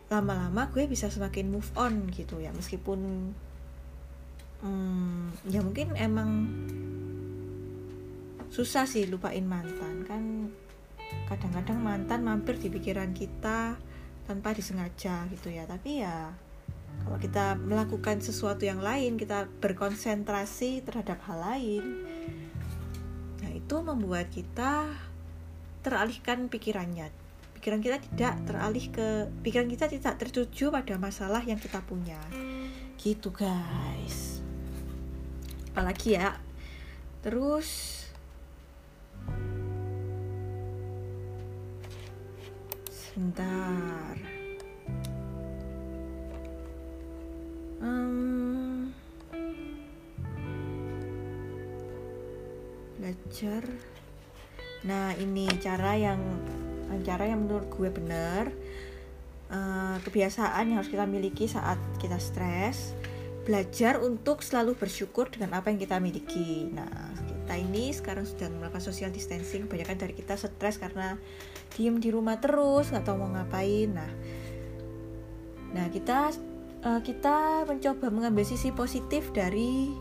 [0.10, 2.50] lama-lama gue bisa semakin move on gitu ya.
[2.58, 3.32] Meskipun
[4.66, 6.50] hmm, ya mungkin emang
[8.50, 10.10] susah sih lupain mantan.
[10.10, 10.50] Kan
[11.30, 13.78] kadang-kadang mantan mampir di pikiran kita
[14.26, 15.70] tanpa disengaja gitu ya.
[15.70, 16.45] Tapi ya
[17.04, 21.84] kalau kita melakukan sesuatu yang lain kita berkonsentrasi terhadap hal lain.
[23.44, 24.90] Nah itu membuat kita
[25.86, 27.14] teralihkan pikirannya.
[27.60, 29.08] Pikiran kita tidak teralih ke
[29.46, 32.18] pikiran kita tidak tertuju pada masalah yang kita punya.
[32.98, 34.42] Gitu guys.
[35.74, 36.38] Apalagi ya?
[37.22, 38.02] Terus
[42.90, 44.35] sebentar
[47.82, 48.94] um,
[53.00, 53.64] belajar.
[54.86, 56.22] Nah ini cara yang
[57.02, 58.54] cara yang menurut gue benar
[59.50, 62.94] uh, kebiasaan yang harus kita miliki saat kita stres
[63.46, 66.66] belajar untuk selalu bersyukur dengan apa yang kita miliki.
[66.74, 71.14] Nah kita ini sekarang sudah melakukan social distancing kebanyakan dari kita stres karena
[71.78, 73.94] diem di rumah terus nggak tahu mau ngapain.
[73.94, 74.12] Nah
[75.78, 76.34] nah kita
[76.86, 79.92] uh, kita mencoba mengambil sisi positif dari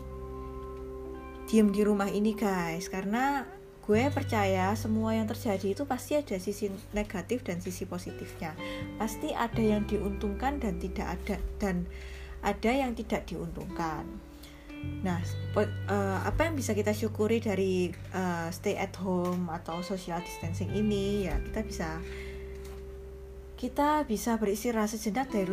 [1.49, 2.87] diem di rumah ini guys.
[2.87, 3.43] Karena
[3.85, 8.53] gue percaya semua yang terjadi itu pasti ada sisi negatif dan sisi positifnya.
[9.01, 11.89] Pasti ada yang diuntungkan dan tidak ada dan
[12.45, 14.05] ada yang tidak diuntungkan.
[15.01, 15.17] Nah,
[15.57, 21.25] uh, apa yang bisa kita syukuri dari uh, stay at home atau social distancing ini?
[21.25, 21.89] Ya kita bisa
[23.55, 25.47] kita bisa beristirahat sejenak dari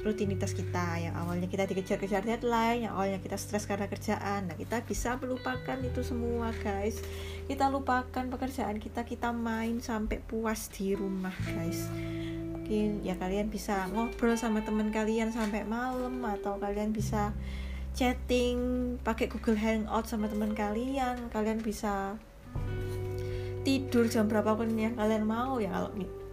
[0.00, 4.48] rutinitas kita yang awalnya kita dikejar-kejar deadline, yang awalnya kita stres karena kerjaan.
[4.48, 7.04] Nah, kita bisa melupakan itu semua, guys.
[7.44, 11.92] Kita lupakan pekerjaan kita, kita main sampai puas di rumah, guys.
[12.56, 17.36] Mungkin ya kalian bisa ngobrol sama teman kalian sampai malam atau kalian bisa
[17.92, 18.56] chatting
[19.04, 22.16] pakai Google Hangout sama teman kalian kalian bisa
[23.68, 25.92] tidur jam berapapun yang kalian mau ya kalau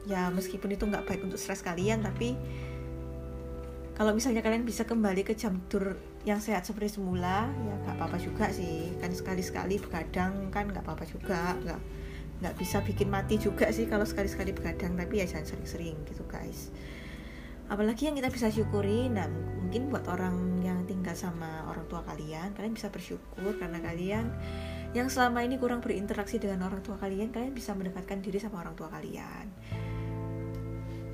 [0.10, 2.34] ya meskipun itu nggak baik untuk stres kalian tapi
[4.00, 8.16] kalau misalnya kalian bisa kembali ke jam tidur yang sehat seperti semula ya nggak apa-apa
[8.16, 8.96] juga sih.
[8.96, 11.52] Kan sekali-sekali begadang kan nggak apa-apa juga.
[11.60, 11.80] Nggak
[12.40, 16.72] nggak bisa bikin mati juga sih kalau sekali-sekali begadang tapi ya jangan sering-sering gitu guys.
[17.68, 22.56] Apalagi yang kita bisa syukuri nah mungkin buat orang yang tinggal sama orang tua kalian
[22.56, 24.32] kalian bisa bersyukur karena kalian
[24.98, 28.74] yang selama ini kurang berinteraksi dengan orang tua kalian kalian bisa mendekatkan diri sama orang
[28.74, 29.46] tua kalian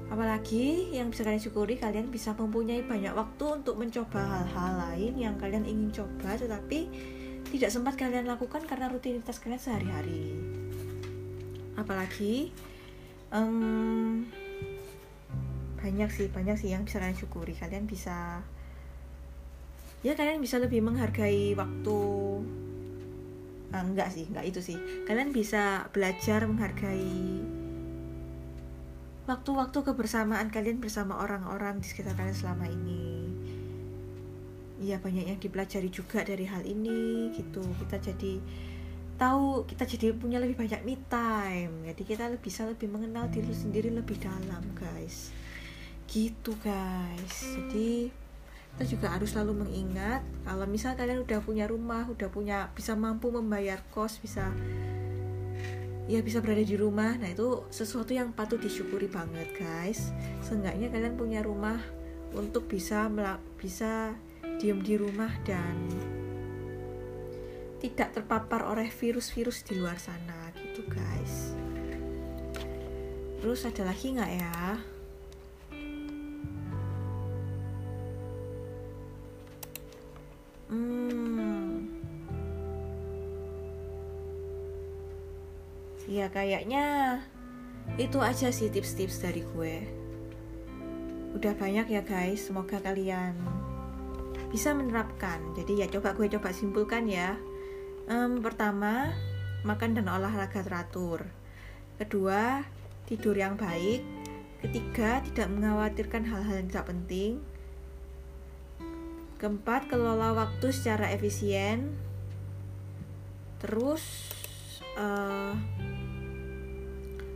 [0.06, 5.36] apalagi yang bisa kalian syukuri kalian bisa mempunyai banyak waktu untuk mencoba hal-hal lain yang
[5.42, 6.88] kalian ingin coba tetapi
[7.50, 10.34] tidak sempat kalian lakukan karena rutinitas kalian sehari-hari.
[11.78, 12.52] Apalagi
[13.32, 14.26] um,
[15.80, 17.54] banyak sih banyak sih yang bisa kalian syukuri.
[17.54, 18.42] Kalian bisa
[20.04, 22.00] ya kalian bisa lebih menghargai waktu.
[23.74, 24.78] Uh, enggak sih enggak itu sih.
[25.06, 27.40] Kalian bisa belajar menghargai
[29.26, 33.34] waktu-waktu kebersamaan kalian bersama orang-orang di sekitar kalian selama ini.
[34.82, 37.66] Ya banyak yang dipelajari juga dari hal ini gitu.
[37.82, 38.38] Kita jadi
[39.16, 41.90] tahu kita jadi punya lebih banyak me time.
[41.90, 45.34] Jadi kita bisa lebih mengenal diri sendiri lebih dalam guys.
[46.06, 47.36] Gitu guys.
[47.42, 48.14] Jadi
[48.76, 53.32] kita juga harus selalu mengingat kalau misal kalian udah punya rumah udah punya bisa mampu
[53.32, 54.52] membayar kos bisa
[56.06, 57.18] ya bisa berada di rumah.
[57.18, 60.14] Nah itu sesuatu yang patut disyukuri banget guys.
[60.46, 61.82] Seenggaknya kalian punya rumah
[62.36, 63.10] untuk bisa
[63.58, 64.14] bisa
[64.62, 65.76] diem di rumah dan
[67.82, 71.54] tidak terpapar oleh virus-virus di luar sana gitu guys.
[73.42, 74.95] Terus ada lagi nggak ya
[86.16, 87.20] Ya kayaknya
[88.00, 89.76] itu aja sih tips-tips dari gue.
[91.36, 93.36] Udah banyak ya guys, semoga kalian
[94.48, 95.44] bisa menerapkan.
[95.60, 97.36] Jadi ya coba gue coba simpulkan ya.
[98.08, 99.12] Um, pertama,
[99.68, 101.28] makan dan olahraga teratur.
[102.00, 102.64] Kedua,
[103.04, 104.00] tidur yang baik.
[104.64, 107.44] Ketiga, tidak mengkhawatirkan hal-hal yang tidak penting.
[109.36, 111.92] Keempat, kelola waktu secara efisien.
[113.60, 114.32] Terus
[114.96, 115.60] uh,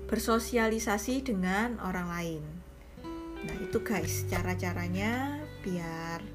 [0.10, 2.44] bersosialisasi dengan orang lain.
[3.46, 6.26] Nah, itu guys, cara-caranya biar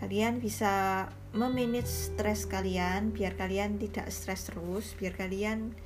[0.00, 1.04] kalian bisa
[1.36, 5.76] memanage stres kalian, biar kalian tidak stres terus, biar kalian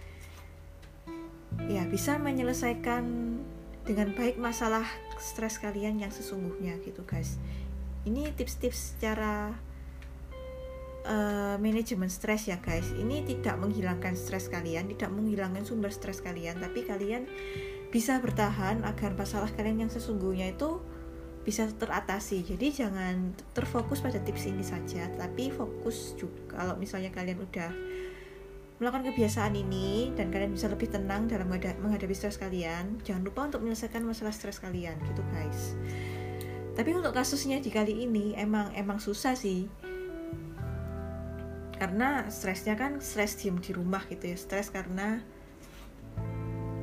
[1.67, 3.05] ya bisa menyelesaikan
[3.85, 4.85] dengan baik masalah
[5.21, 7.39] stres kalian yang sesungguhnya gitu guys
[8.05, 9.55] ini tips-tips cara
[11.05, 12.91] uh, manajemen stres ya guys.
[12.97, 17.29] Ini tidak menghilangkan stres kalian tidak menghilangkan sumber stres kalian tapi kalian
[17.93, 20.83] bisa bertahan agar masalah kalian yang sesungguhnya itu
[21.45, 22.43] bisa teratasi.
[22.43, 26.59] Jadi jangan terfokus pada tips ini saja tapi fokus juga.
[26.59, 27.71] Kalau misalnya kalian udah
[28.83, 33.63] melakukan kebiasaan ini dan kalian bisa lebih tenang dalam menghadapi stres kalian jangan lupa untuk
[33.63, 35.79] menyelesaikan masalah stres kalian gitu guys.
[36.75, 39.71] Tapi untuk kasusnya di kali ini emang emang susah sih
[41.85, 45.21] karena stresnya kan stres diem di rumah gitu ya stres karena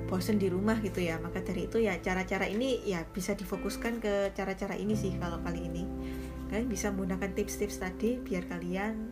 [0.05, 1.17] bosen di rumah gitu ya.
[1.17, 5.65] Maka dari itu ya cara-cara ini ya bisa difokuskan ke cara-cara ini sih kalau kali
[5.65, 5.89] ini.
[6.53, 9.09] Kalian bisa menggunakan tips-tips tadi biar kalian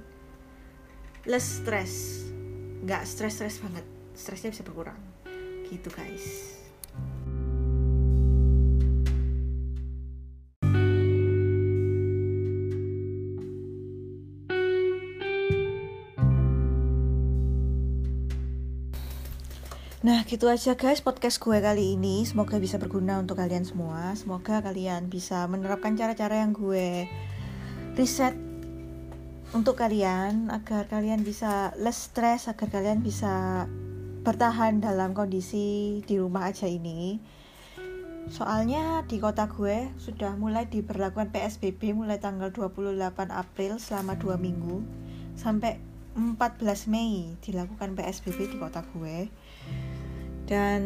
[1.26, 2.22] less stress.
[2.86, 3.86] Nggak stres-stres banget.
[4.14, 5.02] Stresnya bisa berkurang.
[5.74, 6.59] Gitu guys
[20.10, 22.26] Nah gitu aja guys podcast gue kali ini.
[22.26, 24.18] Semoga bisa berguna untuk kalian semua.
[24.18, 27.06] Semoga kalian bisa menerapkan cara-cara yang gue
[27.94, 28.34] riset
[29.54, 33.70] untuk kalian Agar kalian bisa less stress Agar kalian bisa
[34.26, 37.22] bertahan dalam kondisi di rumah aja ini.
[38.34, 42.98] Soalnya di kota gue sudah mulai diberlakukan PSBB mulai tanggal 28
[43.30, 44.82] April selama 2 minggu.
[45.38, 45.78] Sampai
[46.18, 49.30] 14 Mei dilakukan PSBB di kota gue
[50.50, 50.82] dan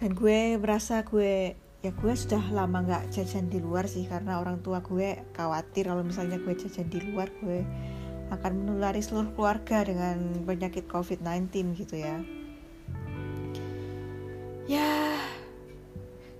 [0.00, 1.52] dan gue merasa gue
[1.84, 6.00] ya gue sudah lama nggak jajan di luar sih karena orang tua gue khawatir kalau
[6.00, 7.60] misalnya gue jajan di luar gue
[8.32, 10.16] akan menulari seluruh keluarga dengan
[10.46, 12.22] penyakit COVID-19 gitu ya.
[14.70, 15.18] Ya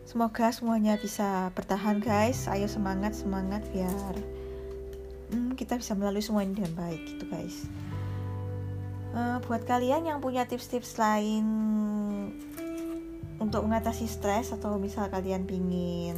[0.06, 2.46] semoga semuanya bisa bertahan guys.
[2.46, 4.14] Ayo semangat semangat biar
[5.34, 7.68] hmm, kita bisa melalui semua ini dengan baik gitu guys
[9.14, 11.44] uh, buat kalian yang punya tips-tips lain
[13.40, 16.16] untuk mengatasi stres atau misal kalian pingin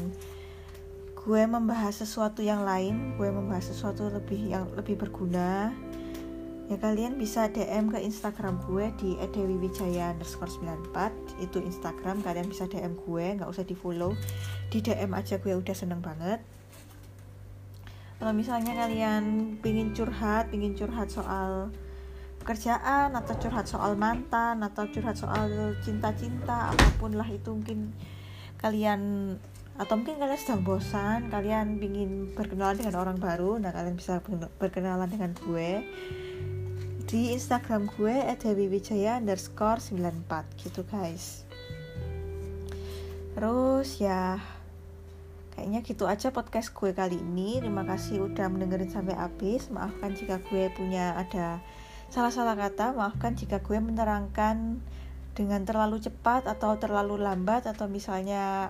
[1.23, 5.71] gue membahas sesuatu yang lain gue membahas sesuatu lebih yang lebih berguna
[6.67, 12.67] ya kalian bisa DM ke Instagram gue di @dewiwijaya underscore 94 itu Instagram kalian bisa
[12.67, 14.19] DM gue nggak usah di follow
[14.73, 16.41] di DM aja gue udah seneng banget.
[18.17, 21.69] Kalau misalnya kalian pingin curhat pingin curhat soal
[22.43, 27.95] pekerjaan atau curhat soal mantan atau curhat soal cinta-cinta apa pun lah itu mungkin
[28.59, 29.35] kalian
[29.79, 34.21] atau mungkin kalian sedang bosan kalian ingin berkenalan dengan orang baru nah kalian bisa
[34.61, 35.87] berkenalan dengan gue
[37.13, 41.45] di instagram gue @dewiwijaya underscore 94 gitu guys.
[43.37, 44.41] Terus ya
[45.53, 47.61] kayaknya gitu aja podcast gue kali ini.
[47.61, 49.69] Terima kasih udah mendengarin sampai habis.
[49.69, 51.61] Maafkan jika gue punya ada
[52.13, 54.85] salah-salah kata, maafkan jika gue menerangkan
[55.33, 58.69] dengan terlalu cepat atau terlalu lambat atau misalnya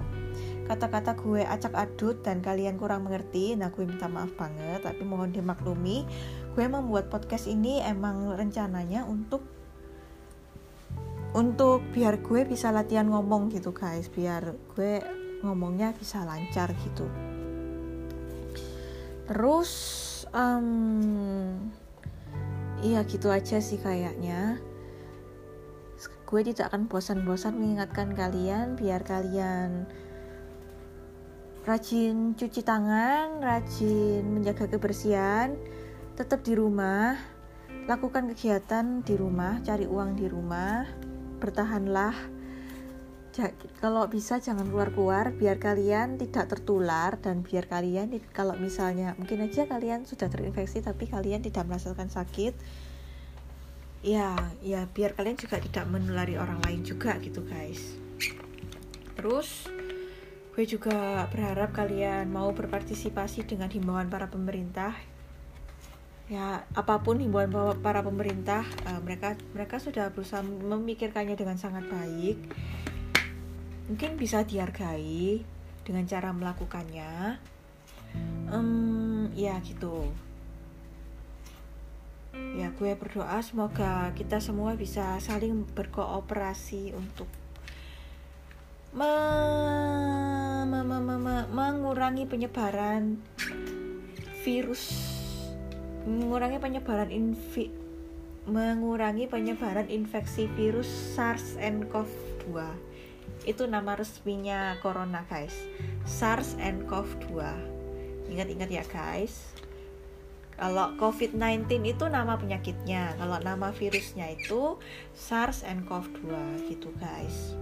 [0.71, 5.35] kata-kata gue acak adut dan kalian kurang mengerti nah gue minta maaf banget tapi mohon
[5.35, 6.07] dimaklumi
[6.55, 9.43] gue membuat podcast ini emang rencananya untuk
[11.35, 15.03] untuk biar gue bisa latihan ngomong gitu guys biar gue
[15.43, 17.07] ngomongnya bisa lancar gitu.
[19.27, 19.71] Terus
[20.31, 21.59] um,
[22.83, 24.59] iya gitu aja sih kayaknya.
[26.27, 29.85] Gue tidak akan bosan-bosan mengingatkan kalian biar kalian
[31.63, 35.55] rajin cuci tangan, rajin menjaga kebersihan,
[36.19, 37.15] tetap di rumah,
[37.87, 40.89] lakukan kegiatan di rumah, cari uang di rumah,
[41.39, 42.42] bertahanlah
[43.81, 49.65] kalau bisa jangan keluar-keluar biar kalian tidak tertular dan biar kalian kalau misalnya mungkin aja
[49.65, 52.53] kalian sudah terinfeksi tapi kalian tidak merasakan sakit
[54.05, 57.97] ya ya biar kalian juga tidak menulari orang lain juga gitu guys.
[59.17, 59.71] Terus
[60.53, 64.93] gue juga berharap kalian mau berpartisipasi dengan himbauan para pemerintah.
[66.29, 72.37] Ya apa pun himbauan para pemerintah uh, mereka mereka sudah berusaha memikirkannya dengan sangat baik
[73.93, 75.45] mungkin bisa dihargai
[75.85, 77.37] dengan cara melakukannya.
[78.49, 80.09] Um, ya gitu.
[82.57, 87.29] Ya gue berdoa semoga kita semua bisa saling berkooperasi untuk
[88.97, 89.13] me
[90.65, 93.21] me me me me mengurangi penyebaran
[94.41, 94.89] virus
[96.09, 97.69] mengurangi penyebaran infi
[98.49, 102.92] mengurangi penyebaran infeksi virus SARS and CoV-2
[103.43, 105.55] itu nama resminya corona guys.
[106.07, 107.31] SARS and CoV-2
[108.33, 109.53] ingat-ingat ya guys.
[110.57, 113.19] Kalau COVID-19 itu nama penyakitnya.
[113.19, 114.79] Kalau nama virusnya itu
[115.13, 116.29] SARS and CoV-2
[116.71, 117.57] gitu guys.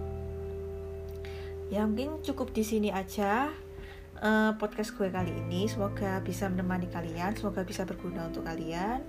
[1.71, 3.49] Ya mungkin cukup di sini aja
[4.19, 5.65] uh, podcast gue kali ini.
[5.71, 9.01] Semoga bisa menemani kalian semoga bisa berguna untuk kalian.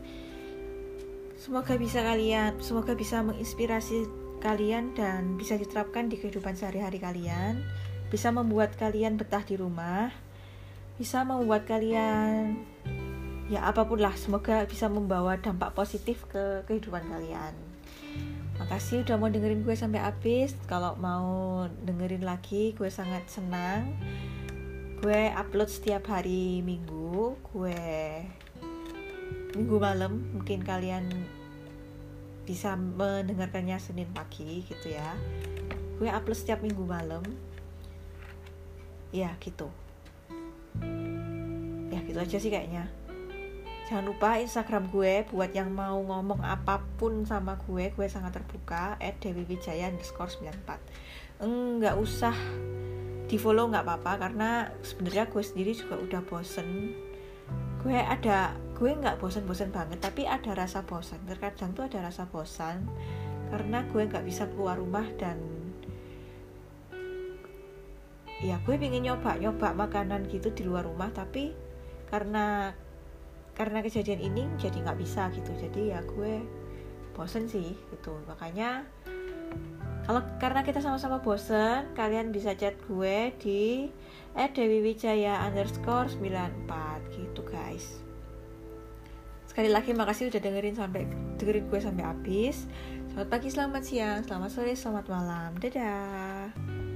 [1.36, 7.62] Semoga bisa kalian semoga bisa menginspirasi kalian dan bisa diterapkan di kehidupan sehari-hari kalian
[8.10, 10.10] bisa membuat kalian betah di rumah
[10.98, 12.58] bisa membuat kalian
[13.46, 17.54] ya apa pun lah semoga bisa membawa dampak positif ke kehidupan kalian
[18.62, 20.54] Makasih udah mau dengerin gue sampai habis.
[20.70, 23.90] Kalau mau dengerin lagi, gue sangat senang.
[25.02, 27.34] Gue upload setiap hari Minggu.
[27.50, 27.82] Gue
[29.58, 30.30] Minggu malam.
[30.38, 31.10] Mungkin kalian
[32.42, 35.14] bisa mendengarkannya Senin pagi gitu ya.
[35.98, 37.22] Gue upload setiap Minggu malam.
[39.14, 39.70] Ya gitu.
[41.92, 42.88] Ya gitu aja sih kayaknya.
[43.86, 48.96] Jangan lupa Instagram gue buat yang mau ngomong apa pun sama gue, gue sangat terbuka
[48.96, 52.32] at Dewi Wijaya underscore 94 Enggak usah
[53.26, 56.94] di follow nggak apa-apa karena sebenarnya gue sendiri juga udah bosen
[57.82, 61.22] gue ada gue nggak bosen-bosen banget tapi ada rasa bosan.
[61.26, 62.86] Terkadang tuh ada rasa bosan
[63.52, 65.38] karena gue nggak bisa keluar rumah dan
[68.42, 71.54] ya gue pengen nyoba nyoba makanan gitu di luar rumah tapi
[72.10, 72.74] karena
[73.52, 75.52] karena kejadian ini jadi nggak bisa gitu.
[75.54, 76.42] Jadi ya gue
[77.12, 78.12] bosen sih gitu.
[78.26, 78.88] Makanya
[80.02, 83.92] kalau karena kita sama-sama bosen kalian bisa chat gue di
[84.36, 88.00] @dewiwijaya underscore 94 gitu guys.
[89.44, 91.04] Sekali lagi makasih udah dengerin sampai
[91.36, 92.64] dengerin gue sampai habis.
[93.12, 95.50] Selamat pagi selamat siang selamat sore selamat malam.
[95.60, 96.91] Dadah